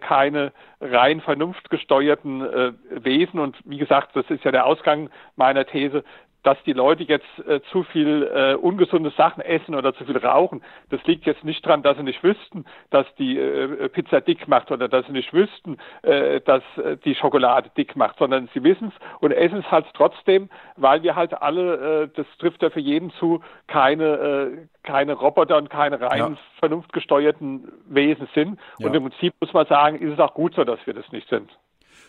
[0.00, 3.40] keine rein vernunftgesteuerten äh, Wesen.
[3.40, 6.04] Und wie gesagt, das ist ja der Ausgang meiner These,
[6.42, 10.62] dass die Leute jetzt äh, zu viel äh, ungesunde Sachen essen oder zu viel rauchen,
[10.88, 14.70] das liegt jetzt nicht dran, dass sie nicht wüssten, dass die äh, Pizza dick macht
[14.70, 18.88] oder dass sie nicht wüssten, äh, dass äh, die Schokolade dick macht, sondern sie wissen
[18.88, 22.80] es und essen es halt trotzdem, weil wir halt alle, äh, das trifft ja für
[22.80, 26.38] jeden zu, keine, äh, keine Roboter und keine rein ja.
[26.58, 28.58] vernunftgesteuerten Wesen sind.
[28.78, 28.86] Ja.
[28.86, 31.28] Und im Prinzip muss man sagen, ist es auch gut so, dass wir das nicht
[31.28, 31.50] sind.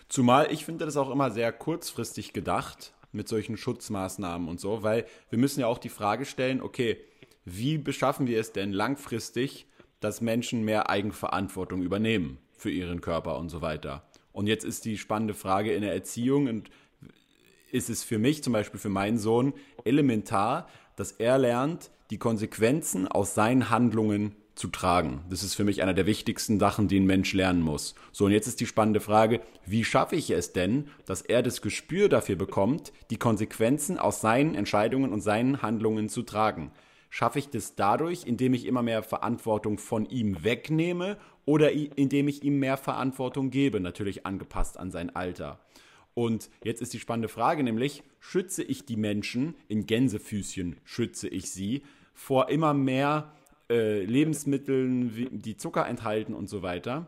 [0.07, 5.05] Zumal ich finde das auch immer sehr kurzfristig gedacht mit solchen Schutzmaßnahmen und so, weil
[5.29, 6.97] wir müssen ja auch die Frage stellen, okay,
[7.45, 9.67] wie beschaffen wir es denn langfristig,
[9.99, 14.03] dass Menschen mehr Eigenverantwortung übernehmen für ihren Körper und so weiter?
[14.31, 16.69] Und jetzt ist die spannende Frage in der Erziehung und
[17.71, 23.07] ist es für mich, zum Beispiel für meinen Sohn, elementar, dass er lernt, die Konsequenzen
[23.07, 25.21] aus seinen Handlungen zu tragen.
[25.29, 27.95] Das ist für mich einer der wichtigsten Sachen, die ein Mensch lernen muss.
[28.11, 31.61] So, und jetzt ist die spannende Frage, wie schaffe ich es denn, dass er das
[31.61, 36.71] Gespür dafür bekommt, die Konsequenzen aus seinen Entscheidungen und seinen Handlungen zu tragen?
[37.09, 42.43] Schaffe ich das dadurch, indem ich immer mehr Verantwortung von ihm wegnehme oder indem ich
[42.43, 45.59] ihm mehr Verantwortung gebe, natürlich angepasst an sein Alter?
[46.13, 51.51] Und jetzt ist die spannende Frage, nämlich, schütze ich die Menschen, in Gänsefüßchen schütze ich
[51.51, 51.83] sie,
[52.13, 53.33] vor immer mehr
[53.71, 57.07] äh, Lebensmitteln, die Zucker enthalten und so weiter,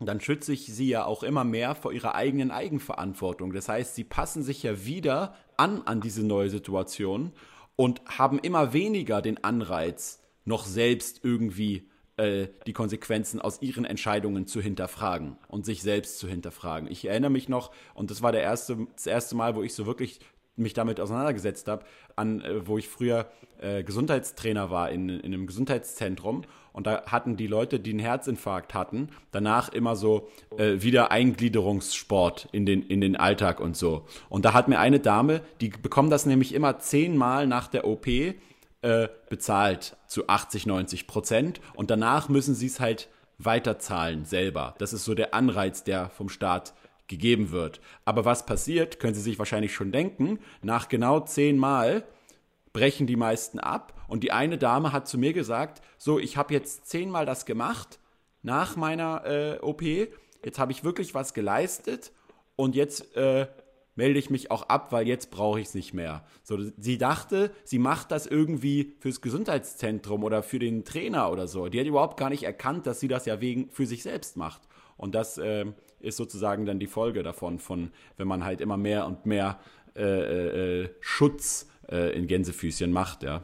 [0.00, 3.52] dann schütze ich sie ja auch immer mehr vor ihrer eigenen Eigenverantwortung.
[3.52, 7.32] Das heißt, sie passen sich ja wieder an an diese neue Situation
[7.76, 14.46] und haben immer weniger den Anreiz, noch selbst irgendwie äh, die Konsequenzen aus ihren Entscheidungen
[14.46, 16.90] zu hinterfragen und sich selbst zu hinterfragen.
[16.90, 19.84] Ich erinnere mich noch, und das war der erste, das erste Mal, wo ich so
[19.84, 20.20] wirklich
[20.60, 21.84] mich damit auseinandergesetzt habe,
[22.16, 23.26] an äh, wo ich früher
[23.60, 26.42] äh, Gesundheitstrainer war in, in einem Gesundheitszentrum
[26.72, 32.48] und da hatten die Leute, die einen Herzinfarkt hatten, danach immer so äh, wieder Eingliederungssport
[32.52, 34.06] in den, in den Alltag und so.
[34.28, 38.06] Und da hat mir eine Dame, die bekommen das nämlich immer zehnmal nach der OP
[38.06, 38.34] äh,
[39.28, 44.74] bezahlt zu 80, 90 Prozent und danach müssen sie es halt weiterzahlen selber.
[44.78, 46.74] Das ist so der Anreiz, der vom Staat
[47.10, 47.82] gegeben wird.
[48.06, 52.04] Aber was passiert, können Sie sich wahrscheinlich schon denken, nach genau zehnmal
[52.72, 53.92] brechen die meisten ab.
[54.08, 57.98] Und die eine Dame hat zu mir gesagt, so, ich habe jetzt zehnmal das gemacht
[58.42, 59.82] nach meiner äh, OP.
[59.82, 62.12] Jetzt habe ich wirklich was geleistet
[62.56, 63.46] und jetzt äh,
[63.94, 66.24] melde ich mich auch ab, weil jetzt brauche ich es nicht mehr.
[66.42, 71.68] So, sie dachte, sie macht das irgendwie fürs Gesundheitszentrum oder für den Trainer oder so.
[71.68, 74.62] Die hat überhaupt gar nicht erkannt, dass sie das ja wegen für sich selbst macht.
[74.96, 75.66] Und das äh,
[76.00, 79.58] ist sozusagen dann die Folge davon, von wenn man halt immer mehr und mehr
[79.96, 83.42] äh, äh, Schutz äh, in Gänsefüßchen macht, ja.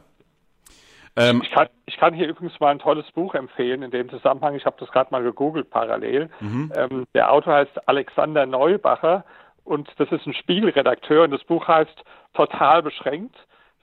[1.17, 4.55] Ähm, ich, kann, ich, kann, hier übrigens mal ein tolles Buch empfehlen in dem Zusammenhang.
[4.55, 6.29] Ich habe das gerade mal gegoogelt parallel.
[6.39, 6.71] Mhm.
[6.75, 9.25] Ähm, der Autor heißt Alexander Neubacher
[9.63, 13.35] und das ist ein Spiegelredakteur und das Buch heißt Total beschränkt,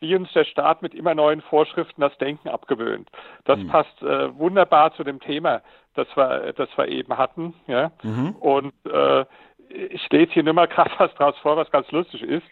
[0.05, 3.09] wie uns der Staat mit immer neuen Vorschriften das Denken abgewöhnt.
[3.45, 3.69] Das mhm.
[3.69, 5.63] passt äh, wunderbar zu dem Thema,
[5.95, 7.55] das wir, das wir eben hatten.
[7.67, 7.91] Ja?
[8.03, 8.37] Mhm.
[8.37, 9.25] Und äh,
[9.69, 12.47] ich lese hier nur mal gerade was draus vor, was ganz lustig ist.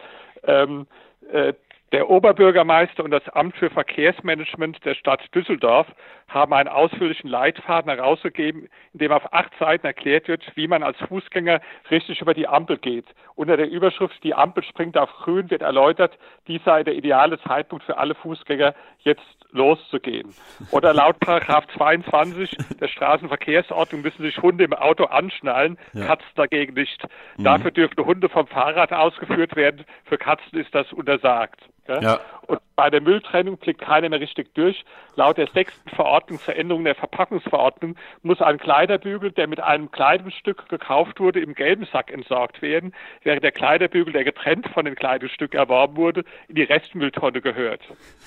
[0.45, 0.87] Ähm,
[1.31, 1.53] äh,
[1.93, 5.87] der Oberbürgermeister und das Amt für Verkehrsmanagement der Stadt Düsseldorf
[6.27, 10.97] haben einen ausführlichen Leitfaden herausgegeben, in dem auf acht Seiten erklärt wird, wie man als
[11.07, 13.05] Fußgänger richtig über die Ampel geht.
[13.35, 17.85] Unter der Überschrift Die Ampel springt auf grün wird erläutert, dies sei der ideale Zeitpunkt
[17.85, 20.35] für alle Fußgänger, jetzt loszugehen.
[20.71, 26.07] Oder laut Paragraph 22 der Straßenverkehrsordnung müssen sich Hunde im Auto anschnallen, ja.
[26.07, 27.05] Katzen dagegen nicht.
[27.37, 27.45] Mhm.
[27.45, 31.61] Dafür dürfen Hunde vom Fahrrad ausgeführt werden, für Katzen ist das untersagt.
[31.89, 32.21] Ja?
[32.47, 34.85] Und bei der Mülltrennung blickt keiner mehr richtig durch.
[35.15, 40.69] Laut der sechsten Verordnung zur Änderung der Verpackungsverordnung muss ein Kleiderbügel, der mit einem Kleidungsstück
[40.69, 42.93] gekauft wurde, im gelben Sack entsorgt werden,
[43.23, 47.83] während der Kleiderbügel, der getrennt von dem Kleidungsstück erworben wurde, in die Restmülltonne gehört.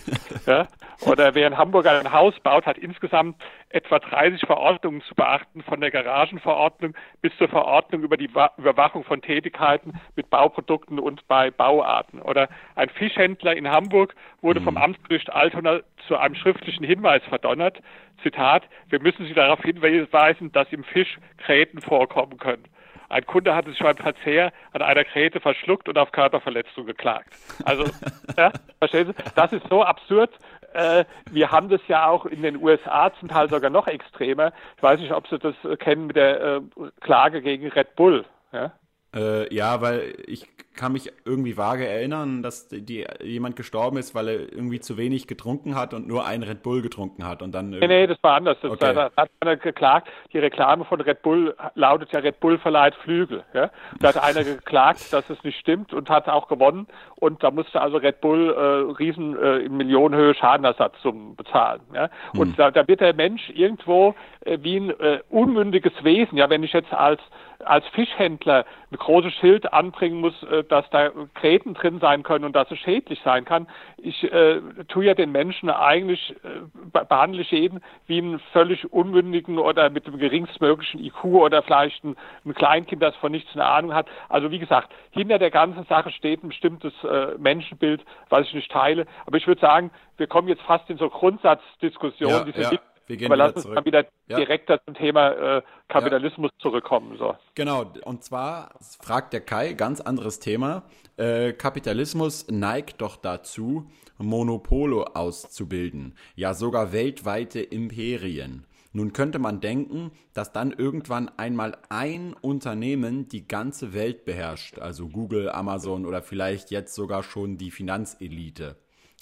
[0.45, 0.67] ja?
[1.01, 3.35] Oder wer in Hamburg ein Haus baut, hat insgesamt
[3.69, 9.21] etwa 30 Verordnungen zu beachten, von der Garagenverordnung bis zur Verordnung über die Überwachung von
[9.21, 12.21] Tätigkeiten mit Bauprodukten und bei Bauarten.
[12.21, 14.81] Oder ein Fischhändler in Hamburg wurde vom mhm.
[14.81, 17.81] Amtsgericht Altona zu einem schriftlichen Hinweis verdonnert.
[18.23, 22.63] Zitat, wir müssen Sie darauf hinweisen, dass im Fisch Gräten vorkommen können.
[23.09, 27.35] Ein Kunde hatte sich beim Verzehr an einer Kräte verschluckt und auf Körperverletzung geklagt.
[27.63, 27.85] Also,
[28.37, 29.23] ja, verstehen Sie?
[29.35, 30.31] Das ist so absurd.
[30.73, 34.51] Äh, wir haben das ja auch in den USA zum Teil sogar noch extremer.
[34.75, 36.61] Ich weiß nicht, ob Sie das kennen mit der äh,
[37.01, 38.25] Klage gegen Red Bull.
[38.51, 38.73] Ja?
[39.15, 44.27] Äh, ja, weil ich kann mich irgendwie vage erinnern, dass die, jemand gestorben ist, weil
[44.27, 47.69] er irgendwie zu wenig getrunken hat und nur einen Red Bull getrunken hat und dann.
[47.69, 48.57] Nee, nee, das war anders.
[48.61, 48.93] Das okay.
[48.93, 50.09] da, hat einer geklagt.
[50.33, 53.43] Die Reklame von Red Bull lautet ja Red Bull verleiht Flügel.
[53.53, 53.71] Ja?
[53.99, 56.87] Da hat einer geklagt, dass es nicht stimmt und hat auch gewonnen.
[57.15, 61.81] Und da musste also Red Bull äh, riesen äh, in Millionenhöhe Schadenersatz zum bezahlen.
[61.93, 62.09] Ja?
[62.33, 62.55] Und hm.
[62.57, 66.37] da, da wird der Mensch irgendwo äh, wie ein äh, unmündiges Wesen.
[66.37, 67.21] Ja, wenn ich jetzt als
[67.65, 72.55] als Fischhändler ein großes Schild anbringen muss, äh, dass da Gräten drin sein können und
[72.55, 73.67] dass es schädlich sein kann.
[73.97, 79.57] Ich äh, tue ja den Menschen eigentlich, äh, behandle ich jeden wie einen völlig unmündigen
[79.57, 83.93] oder mit dem geringstmöglichen IQ oder vielleicht ein, ein Kleinkind, das von nichts eine Ahnung
[83.93, 84.07] hat.
[84.29, 88.71] Also wie gesagt, hinter der ganzen Sache steht ein bestimmtes äh, Menschenbild, was ich nicht
[88.71, 89.05] teile.
[89.25, 92.79] Aber ich würde sagen, wir kommen jetzt fast in so Grundsatzdiskussionen, ja, die sind ja.
[93.07, 94.37] Wir gehen Aber lass uns mal wieder ja.
[94.37, 96.59] direkter zum Thema äh, Kapitalismus ja.
[96.61, 97.17] zurückkommen.
[97.17, 97.35] So.
[97.53, 100.83] Genau, und zwar fragt der Kai, ganz anderes Thema.
[101.17, 108.65] Äh, Kapitalismus neigt doch dazu, Monopole auszubilden, ja sogar weltweite Imperien.
[108.95, 115.09] Nun könnte man denken, dass dann irgendwann einmal ein Unternehmen die ganze Welt beherrscht, also
[115.09, 118.77] Google, Amazon oder vielleicht jetzt sogar schon die Finanzelite.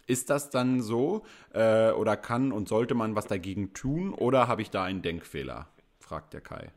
[0.07, 4.61] Ist das dann so äh, oder kann und sollte man was dagegen tun oder habe
[4.61, 5.67] ich da einen Denkfehler?
[5.99, 6.69] fragt der Kai.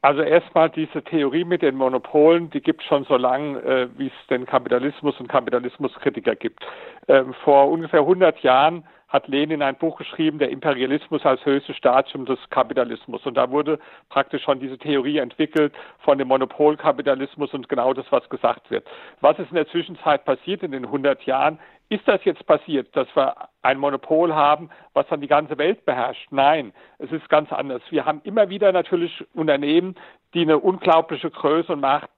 [0.00, 4.26] Also erstmal diese Theorie mit den Monopolen, die gibt schon so lange, äh, wie es
[4.30, 6.64] den Kapitalismus und Kapitalismuskritiker gibt.
[7.08, 12.26] Ähm, vor ungefähr 100 Jahren hat Lenin ein Buch geschrieben, der Imperialismus als höchstes Stadium
[12.26, 13.24] des Kapitalismus.
[13.24, 13.78] Und da wurde
[14.10, 18.86] praktisch schon diese Theorie entwickelt von dem Monopolkapitalismus und genau das, was gesagt wird.
[19.20, 21.58] Was ist in der Zwischenzeit passiert in den 100 Jahren?
[21.90, 26.28] Ist das jetzt passiert, dass wir ein Monopol haben, was dann die ganze Welt beherrscht?
[26.30, 27.80] Nein, es ist ganz anders.
[27.88, 29.94] Wir haben immer wieder natürlich Unternehmen,
[30.34, 32.10] die eine unglaubliche Größe und Macht,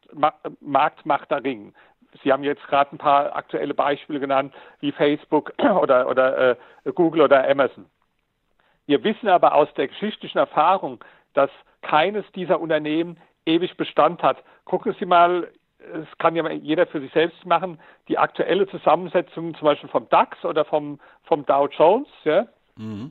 [0.60, 1.72] Marktmacht erringen.
[2.22, 7.22] Sie haben jetzt gerade ein paar aktuelle Beispiele genannt, wie Facebook oder, oder äh, Google
[7.22, 7.86] oder Amazon.
[8.86, 11.50] Wir wissen aber aus der geschichtlichen Erfahrung, dass
[11.82, 14.38] keines dieser Unternehmen ewig Bestand hat.
[14.64, 19.64] Gucken Sie mal, es kann ja jeder für sich selbst machen, die aktuelle Zusammensetzung zum
[19.64, 22.08] Beispiel vom DAX oder vom, vom Dow Jones.
[22.24, 22.46] Ja?
[22.76, 23.10] Mhm.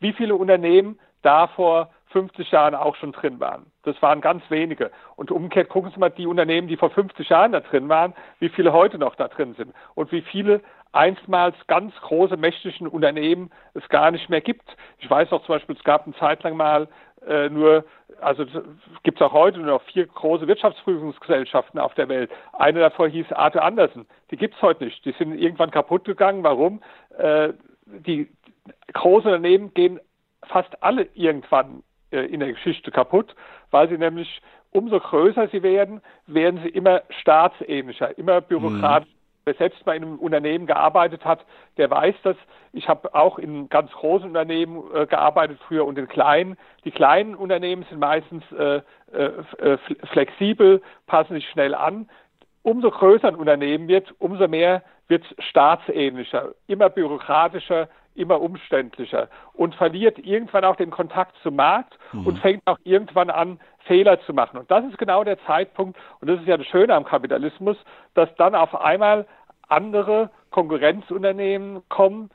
[0.00, 3.66] Wie viele Unternehmen da vor 50 Jahren auch schon drin waren.
[3.82, 4.90] Das waren ganz wenige.
[5.16, 8.48] Und umgekehrt gucken Sie mal die Unternehmen, die vor 50 Jahren da drin waren, wie
[8.48, 10.60] viele heute noch da drin sind und wie viele
[10.92, 14.76] einstmals ganz große, mächtigen Unternehmen es gar nicht mehr gibt.
[14.98, 16.88] Ich weiß auch zum Beispiel, es gab eine Zeit lang mal
[17.26, 17.84] äh, nur,
[18.20, 18.44] also
[19.02, 22.30] gibt es auch heute nur noch vier große Wirtschaftsprüfungsgesellschaften auf der Welt.
[22.52, 24.06] Eine davon hieß Arthur Andersen.
[24.30, 25.04] Die gibt es heute nicht.
[25.04, 26.42] Die sind irgendwann kaputt gegangen.
[26.42, 26.80] Warum?
[27.18, 27.52] Äh,
[27.86, 28.28] die
[28.92, 30.00] großen Unternehmen gehen
[30.46, 33.34] fast alle irgendwann in der Geschichte kaputt,
[33.70, 34.40] weil sie nämlich
[34.70, 39.10] umso größer sie werden, werden sie immer staatsähnlicher, immer bürokratischer.
[39.10, 39.18] Mhm.
[39.44, 41.44] Wer selbst mal in einem Unternehmen gearbeitet hat,
[41.78, 42.36] der weiß das.
[42.74, 46.58] Ich habe auch in ganz großen Unternehmen äh, gearbeitet früher und in kleinen.
[46.84, 49.78] Die kleinen Unternehmen sind meistens äh, äh,
[50.12, 52.10] flexibel, passen sich schnell an.
[52.62, 59.74] Umso größer ein Unternehmen wird, umso mehr wird es staatsähnlicher, immer bürokratischer, immer umständlicher und
[59.74, 62.26] verliert irgendwann auch den Kontakt zum Markt mhm.
[62.26, 64.58] und fängt auch irgendwann an, Fehler zu machen.
[64.58, 67.76] Und das ist genau der Zeitpunkt, und das ist ja das Schöne am Kapitalismus,
[68.14, 69.26] dass dann auf einmal
[69.68, 72.30] andere Konkurrenzunternehmen kommen,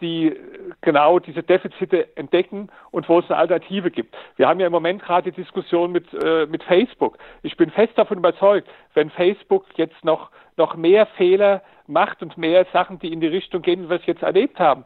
[0.00, 0.36] die
[0.80, 4.14] genau diese Defizite entdecken und wo es eine Alternative gibt.
[4.36, 7.18] Wir haben ja im Moment gerade die Diskussion mit, äh, mit Facebook.
[7.42, 12.66] Ich bin fest davon überzeugt, wenn Facebook jetzt noch, noch mehr Fehler macht und mehr
[12.72, 14.84] Sachen, die in die Richtung gehen, wie wir es jetzt erlebt haben,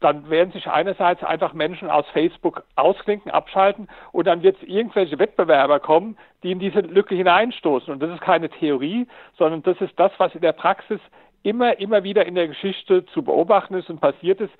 [0.00, 5.18] dann werden sich einerseits einfach Menschen aus Facebook ausklinken, abschalten und dann wird es irgendwelche
[5.18, 7.92] Wettbewerber kommen, die in diese Lücke hineinstoßen.
[7.92, 9.06] Und das ist keine Theorie,
[9.38, 11.00] sondern das ist das, was in der Praxis
[11.42, 14.52] immer, immer wieder in der Geschichte zu beobachten ist und passiert ist.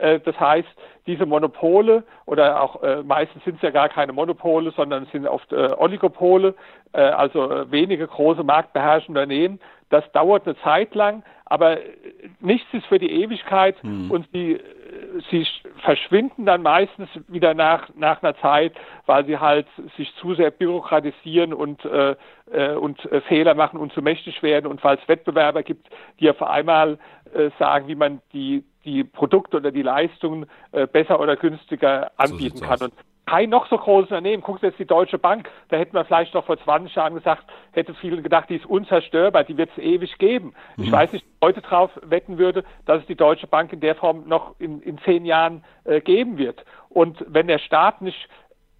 [0.00, 0.68] Äh, das heißt,
[1.06, 5.26] diese Monopole oder auch äh, meistens sind es ja gar keine Monopole, sondern es sind
[5.26, 6.54] oft äh, Oligopole,
[6.92, 9.60] äh, also wenige große marktbeherrschende Unternehmen.
[9.88, 11.78] Das dauert eine Zeit lang, aber
[12.38, 14.10] nichts ist für die Ewigkeit hm.
[14.10, 14.60] und sie
[15.30, 15.46] sie
[15.82, 18.72] verschwinden dann meistens wieder nach, nach einer Zeit,
[19.06, 24.66] weil sie halt sich zu sehr bürokratisieren und, und Fehler machen und zu mächtig werden
[24.66, 25.88] und weil es Wettbewerber gibt,
[26.20, 26.98] die auf einmal
[27.58, 32.64] sagen, wie man die, die Produkte oder die Leistungen äh, besser oder günstiger anbieten so
[32.64, 32.80] kann.
[32.80, 32.94] Und
[33.30, 34.42] kein noch so großes Unternehmen.
[34.44, 37.94] Sie jetzt die Deutsche Bank, da hätten wir vielleicht noch vor 20 Jahren gesagt, hätte
[37.94, 40.52] vielen gedacht, die ist unzerstörbar, die wird es ewig geben.
[40.76, 40.84] Mhm.
[40.84, 43.78] Ich weiß nicht, ob ich heute drauf wetten würde, dass es die Deutsche Bank in
[43.78, 46.64] der Form noch in, in zehn Jahren äh, geben wird.
[46.88, 48.28] Und wenn der Staat nicht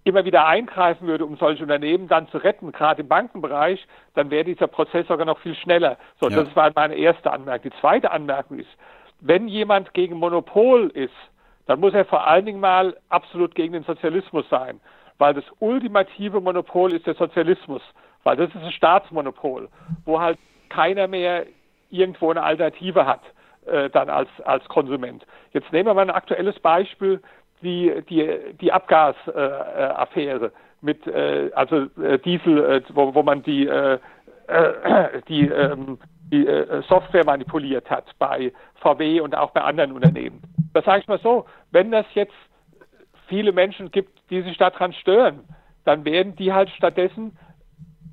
[0.03, 4.43] immer wieder eingreifen würde, um solche Unternehmen dann zu retten, gerade im Bankenbereich, dann wäre
[4.43, 5.97] dieser Prozess sogar noch viel schneller.
[6.19, 6.43] So, ja.
[6.43, 7.71] das war meine erste Anmerkung.
[7.71, 8.69] Die zweite Anmerkung ist,
[9.21, 11.13] wenn jemand gegen Monopol ist,
[11.67, 14.81] dann muss er vor allen Dingen mal absolut gegen den Sozialismus sein,
[15.19, 17.81] weil das ultimative Monopol ist der Sozialismus,
[18.23, 19.69] weil das ist ein Staatsmonopol,
[20.05, 20.37] wo halt
[20.69, 21.45] keiner mehr
[21.91, 23.21] irgendwo eine Alternative hat,
[23.65, 25.25] äh, dann als, als Konsument.
[25.53, 27.21] Jetzt nehmen wir mal ein aktuelles Beispiel,
[27.61, 33.69] die, die, die Abgasaffäre äh, mit, äh, also äh, Diesel, äh, wo, wo man die,
[34.51, 35.97] äh, die, ähm,
[36.31, 40.41] die äh, Software manipuliert hat bei VW und auch bei anderen Unternehmen
[40.73, 42.33] das sage ich mal so, wenn das jetzt
[43.27, 45.41] viele Menschen gibt, die sich daran stören,
[45.85, 47.37] dann werden die halt stattdessen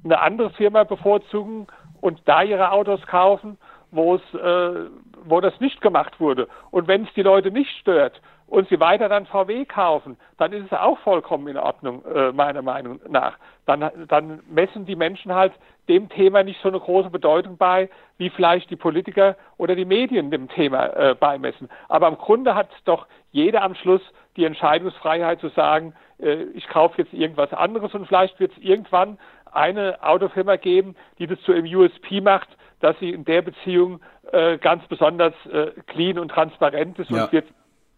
[0.04, 1.66] eine andere Firma bevorzugen
[2.00, 3.58] und da ihre Autos kaufen,
[3.90, 4.88] wo es, äh,
[5.24, 6.48] wo das nicht gemacht wurde.
[6.70, 10.66] Und wenn es die Leute nicht stört und sie weiter dann VW kaufen, dann ist
[10.66, 13.38] es auch vollkommen in Ordnung, äh, meiner Meinung nach.
[13.66, 15.52] Dann, dann messen die Menschen halt
[15.88, 20.30] dem Thema nicht so eine große Bedeutung bei, wie vielleicht die Politiker oder die Medien
[20.30, 21.68] dem Thema äh, beimessen.
[21.88, 24.02] Aber im Grunde hat doch jeder am Schluss
[24.36, 29.18] die Entscheidungsfreiheit zu sagen, äh, ich kaufe jetzt irgendwas anderes und vielleicht wird es irgendwann
[29.52, 32.48] eine Autofirma geben, die das zu einem USP macht,
[32.80, 34.00] dass sie in der Beziehung
[34.32, 37.24] äh, ganz besonders äh, clean und transparent ist ja.
[37.24, 37.46] und wird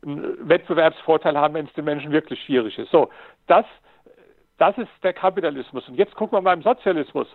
[0.04, 2.90] einen Wettbewerbsvorteil haben, wenn es den Menschen wirklich schwierig ist.
[2.90, 3.10] So,
[3.46, 3.66] das,
[4.58, 5.88] das ist der Kapitalismus.
[5.88, 7.28] Und jetzt gucken wir mal im Sozialismus.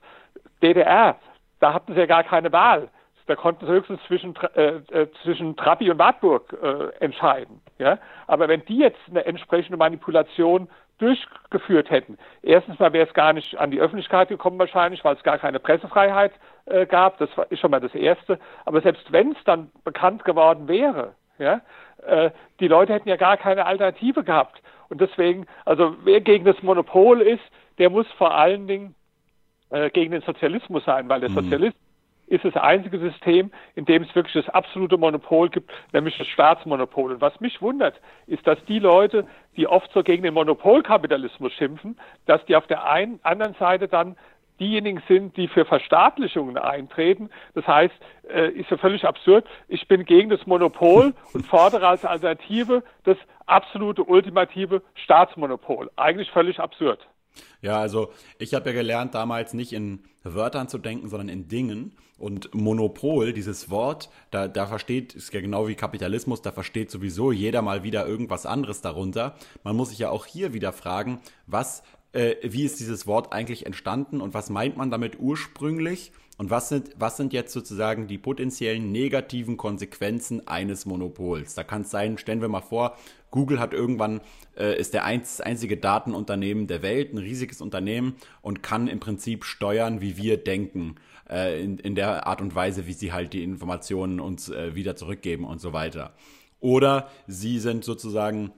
[0.62, 1.18] DDR,
[1.60, 2.90] da hatten sie ja gar keine Wahl.
[3.28, 7.60] Da konnten sie höchstens zwischen, äh, äh, zwischen Trabi und Wartburg äh, entscheiden.
[7.80, 7.98] Ja?
[8.28, 13.58] Aber wenn die jetzt eine entsprechende Manipulation durchgeführt hätten, erstens mal wäre es gar nicht
[13.58, 16.34] an die Öffentlichkeit gekommen wahrscheinlich, weil es gar keine Pressefreiheit
[16.66, 17.18] äh, gab.
[17.18, 18.40] Das ist schon mal das Erste.
[18.64, 21.62] Aber selbst wenn es dann bekannt geworden wäre, ja,
[22.06, 24.62] äh, die Leute hätten ja gar keine Alternative gehabt.
[24.90, 27.44] Und deswegen, also wer gegen das Monopol ist,
[27.78, 28.96] der muss vor allen Dingen
[29.70, 31.36] äh, gegen den Sozialismus sein, weil der mhm.
[31.36, 31.82] Sozialismus
[32.28, 37.14] ist das einzige System, in dem es wirklich das absolute Monopol gibt, nämlich das Staatsmonopol.
[37.14, 39.28] Und was mich wundert, ist, dass die Leute,
[39.58, 44.16] die oft so gegen den Monopolkapitalismus schimpfen, dass die auf der einen anderen Seite dann
[44.60, 47.30] diejenigen sind, die für Verstaatlichungen eintreten.
[47.54, 47.94] Das heißt,
[48.30, 49.46] äh, ist ja völlig absurd.
[49.68, 55.92] Ich bin gegen das Monopol und fordere als Alternative das absolute, ultimative Staatsmonopol.
[55.96, 57.08] Eigentlich völlig absurd.
[57.62, 61.96] Ja, also ich habe ja gelernt, damals nicht in Wörtern zu denken, sondern in Dingen.
[62.18, 67.34] Und Monopol, dieses Wort, da, da versteht, ist ja genau wie Kapitalismus, da versteht sowieso
[67.34, 69.36] jeder mal wieder irgendwas anderes darunter.
[69.64, 71.84] Man muss sich ja auch hier wieder fragen, was,
[72.16, 76.12] äh, wie ist dieses Wort eigentlich entstanden und was meint man damit ursprünglich?
[76.38, 81.56] Und was sind, was sind jetzt sozusagen die potenziellen negativen Konsequenzen eines Monopols?
[81.56, 82.98] Da kann es sein, stellen wir mal vor,
[83.32, 84.22] Google hat irgendwann,
[84.58, 89.46] äh, ist der einz, einzige Datenunternehmen der Welt, ein riesiges Unternehmen und kann im Prinzip
[89.46, 90.96] steuern, wie wir denken,
[91.30, 94.96] äh, in, in der Art und Weise, wie sie halt die Informationen uns äh, wieder
[94.96, 96.14] zurückgeben und so weiter.
[96.60, 98.52] Oder sie sind sozusagen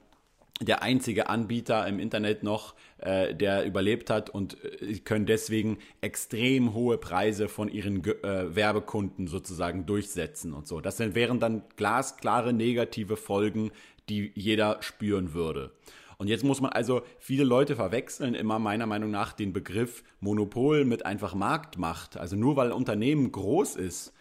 [0.62, 6.74] der einzige Anbieter im Internet noch, äh, der überlebt hat und äh, können deswegen extrem
[6.74, 10.82] hohe Preise von ihren äh, Werbekunden sozusagen durchsetzen und so.
[10.82, 13.72] Das wären dann glasklare negative Folgen,
[14.10, 15.72] die jeder spüren würde.
[16.18, 20.84] Und jetzt muss man also, viele Leute verwechseln immer meiner Meinung nach den Begriff Monopol
[20.84, 22.18] mit einfach Marktmacht.
[22.18, 24.14] Also nur weil ein Unternehmen groß ist,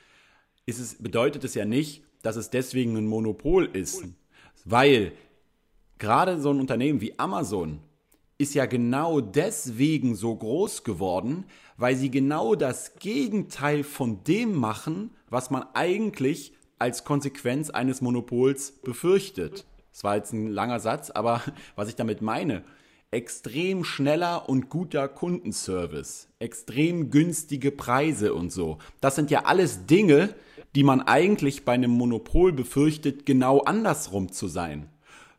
[0.67, 4.05] ist es, bedeutet es ja nicht, dass es deswegen ein Monopol ist.
[4.67, 5.13] Weil
[5.99, 7.81] gerade so ein Unternehmen wie Amazon
[8.39, 11.45] ist ja genau deswegen so groß geworden,
[11.77, 18.73] weil sie genau das Gegenteil von dem machen, was man eigentlich als Konsequenz eines Monopols
[18.83, 19.65] befürchtet.
[19.93, 21.41] Das war jetzt ein langer Satz, aber
[21.77, 22.65] was ich damit meine,
[23.11, 28.79] extrem schneller und guter Kundenservice, extrem günstige Preise und so.
[29.01, 30.35] Das sind ja alles Dinge,
[30.75, 34.91] die man eigentlich bei einem Monopol befürchtet, genau andersrum zu sein.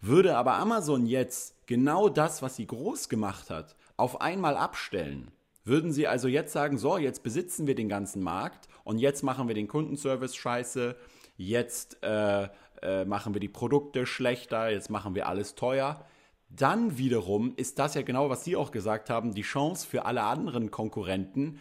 [0.01, 5.31] Würde aber Amazon jetzt genau das, was sie groß gemacht hat, auf einmal abstellen,
[5.63, 9.47] würden sie also jetzt sagen, so, jetzt besitzen wir den ganzen Markt und jetzt machen
[9.47, 10.95] wir den Kundenservice scheiße,
[11.35, 12.47] jetzt äh,
[12.81, 16.05] äh, machen wir die Produkte schlechter, jetzt machen wir alles teuer.
[16.49, 20.23] Dann wiederum ist das ja genau, was Sie auch gesagt haben, die Chance für alle
[20.23, 21.59] anderen Konkurrenten,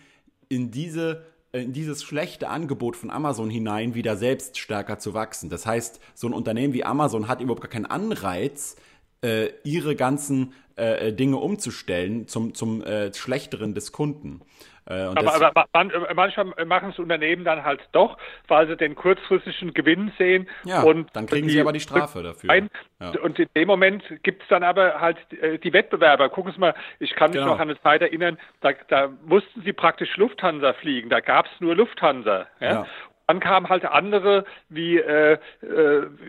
[0.49, 1.25] in diese
[1.61, 5.51] in dieses schlechte Angebot von Amazon hinein wieder selbst stärker zu wachsen.
[5.51, 8.77] Das heißt, so ein Unternehmen wie Amazon hat überhaupt gar keinen Anreiz,
[9.23, 14.41] äh, ihre ganzen äh, Dinge umzustellen zum, zum äh, Schlechteren des Kunden.
[14.89, 18.17] Äh, aber, aber man, manchmal machen es Unternehmen dann halt doch,
[18.47, 20.49] weil sie den kurzfristigen Gewinn sehen.
[20.65, 22.51] Ja, und dann kriegen sie aber die Strafe dafür.
[22.51, 22.71] Ein,
[23.01, 23.11] ja.
[23.21, 26.29] Und in dem Moment gibt es dann aber halt äh, die Wettbewerber.
[26.29, 27.53] Gucken Sie mal, ich kann mich genau.
[27.53, 31.11] noch an eine Zeit erinnern, da, da mussten sie praktisch Lufthansa fliegen.
[31.11, 32.47] Da gab es nur Lufthansa.
[32.61, 32.87] Ja?
[33.27, 35.39] Dann kamen halt andere wie, äh, äh,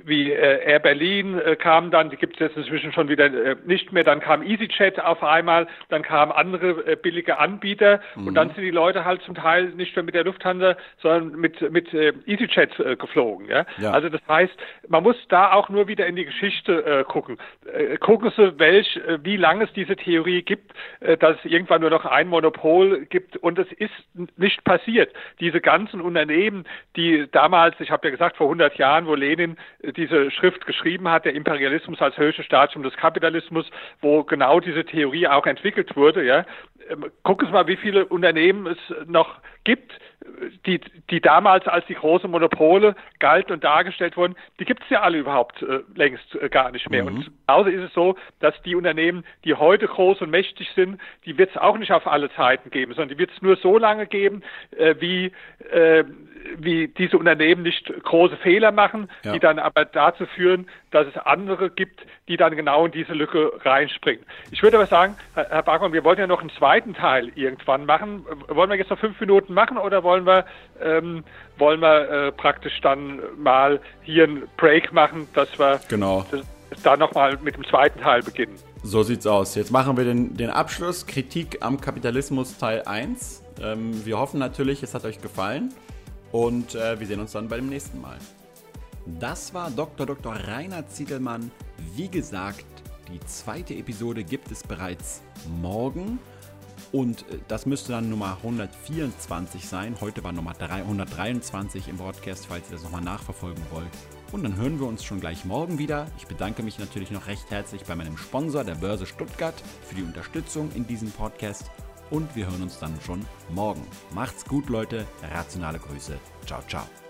[0.04, 3.56] wie äh, Air Berlin äh, kamen dann, die gibt es jetzt inzwischen schon wieder äh,
[3.66, 4.04] nicht mehr.
[4.04, 8.28] Dann kam EasyJet auf einmal, dann kamen andere äh, billige Anbieter mhm.
[8.28, 11.62] und dann sind die Leute halt zum Teil nicht mehr mit der Lufthansa, sondern mit,
[11.72, 13.48] mit äh, EasyJet äh, geflogen.
[13.48, 13.66] Ja?
[13.78, 13.92] ja?
[13.92, 17.38] Also das heißt, man muss da auch nur wieder in die Geschichte äh, gucken.
[17.72, 21.82] Äh, gucken Sie, welch, äh, wie lange es diese Theorie gibt, äh, dass es irgendwann
[21.82, 23.94] nur noch ein Monopol gibt und es ist
[24.38, 25.14] nicht passiert.
[25.40, 26.66] Diese ganzen Unternehmen,
[26.98, 31.08] die damals, ich habe ja gesagt, vor 100 Jahren, wo Lenin äh, diese Schrift geschrieben
[31.08, 33.70] hat, der Imperialismus als höchstes Stadium des Kapitalismus,
[34.02, 36.46] wo genau diese Theorie auch entwickelt wurde, ja,
[36.90, 39.94] ähm, gucken Sie mal, wie viele Unternehmen es noch gibt,
[40.66, 45.02] die, die damals als die großen Monopole galten und dargestellt wurden, die gibt es ja
[45.02, 47.04] alle überhaupt äh, längst äh, gar nicht mehr.
[47.04, 47.08] Mhm.
[47.08, 51.38] Und genauso ist es so, dass die Unternehmen, die heute groß und mächtig sind, die
[51.38, 54.08] wird es auch nicht auf alle Zeiten geben, sondern die wird es nur so lange
[54.08, 54.44] geben,
[54.76, 55.32] äh, wie,
[55.72, 56.04] äh,
[56.58, 59.34] wie diese Unternehmen nicht große Fehler machen, ja.
[59.34, 63.52] die dann aber dazu führen, dass es andere gibt, die dann genau in diese Lücke
[63.64, 64.26] reinspringen.
[64.52, 68.26] Ich würde aber sagen, Herr Barkmann, wir wollten ja noch einen zweiten Teil irgendwann machen.
[68.48, 70.46] Wollen wir jetzt noch fünf Minuten machen oder wollen wir,
[70.82, 71.24] ähm,
[71.58, 76.26] wollen wir äh, praktisch dann mal hier einen Break machen, dass wir genau.
[76.84, 78.56] da nochmal mit dem zweiten Teil beginnen?
[78.84, 79.56] So sieht's aus.
[79.56, 81.06] Jetzt machen wir den, den Abschluss.
[81.06, 83.44] Kritik am Kapitalismus Teil 1.
[83.62, 85.74] Ähm, wir hoffen natürlich, es hat euch gefallen.
[86.32, 88.18] Und äh, wir sehen uns dann beim nächsten Mal.
[89.20, 90.06] Das war Dr.
[90.06, 90.36] Dr.
[90.48, 91.52] Rainer Ziegelmann.
[91.96, 92.66] Wie gesagt,
[93.12, 95.22] die zweite Episode gibt es bereits
[95.62, 96.20] morgen.
[96.92, 99.96] Und äh, das müsste dann Nummer 124 sein.
[100.00, 103.92] Heute war Nummer 323 im Broadcast, falls ihr das nochmal nachverfolgen wollt.
[104.32, 106.08] Und dann hören wir uns schon gleich morgen wieder.
[106.18, 109.56] Ich bedanke mich natürlich noch recht herzlich bei meinem Sponsor, der Börse Stuttgart,
[109.88, 111.72] für die Unterstützung in diesem Podcast.
[112.10, 113.86] Und wir hören uns dann schon morgen.
[114.14, 115.06] Macht's gut, Leute.
[115.34, 116.18] Rationale Grüße.
[116.46, 117.07] Ciao, ciao.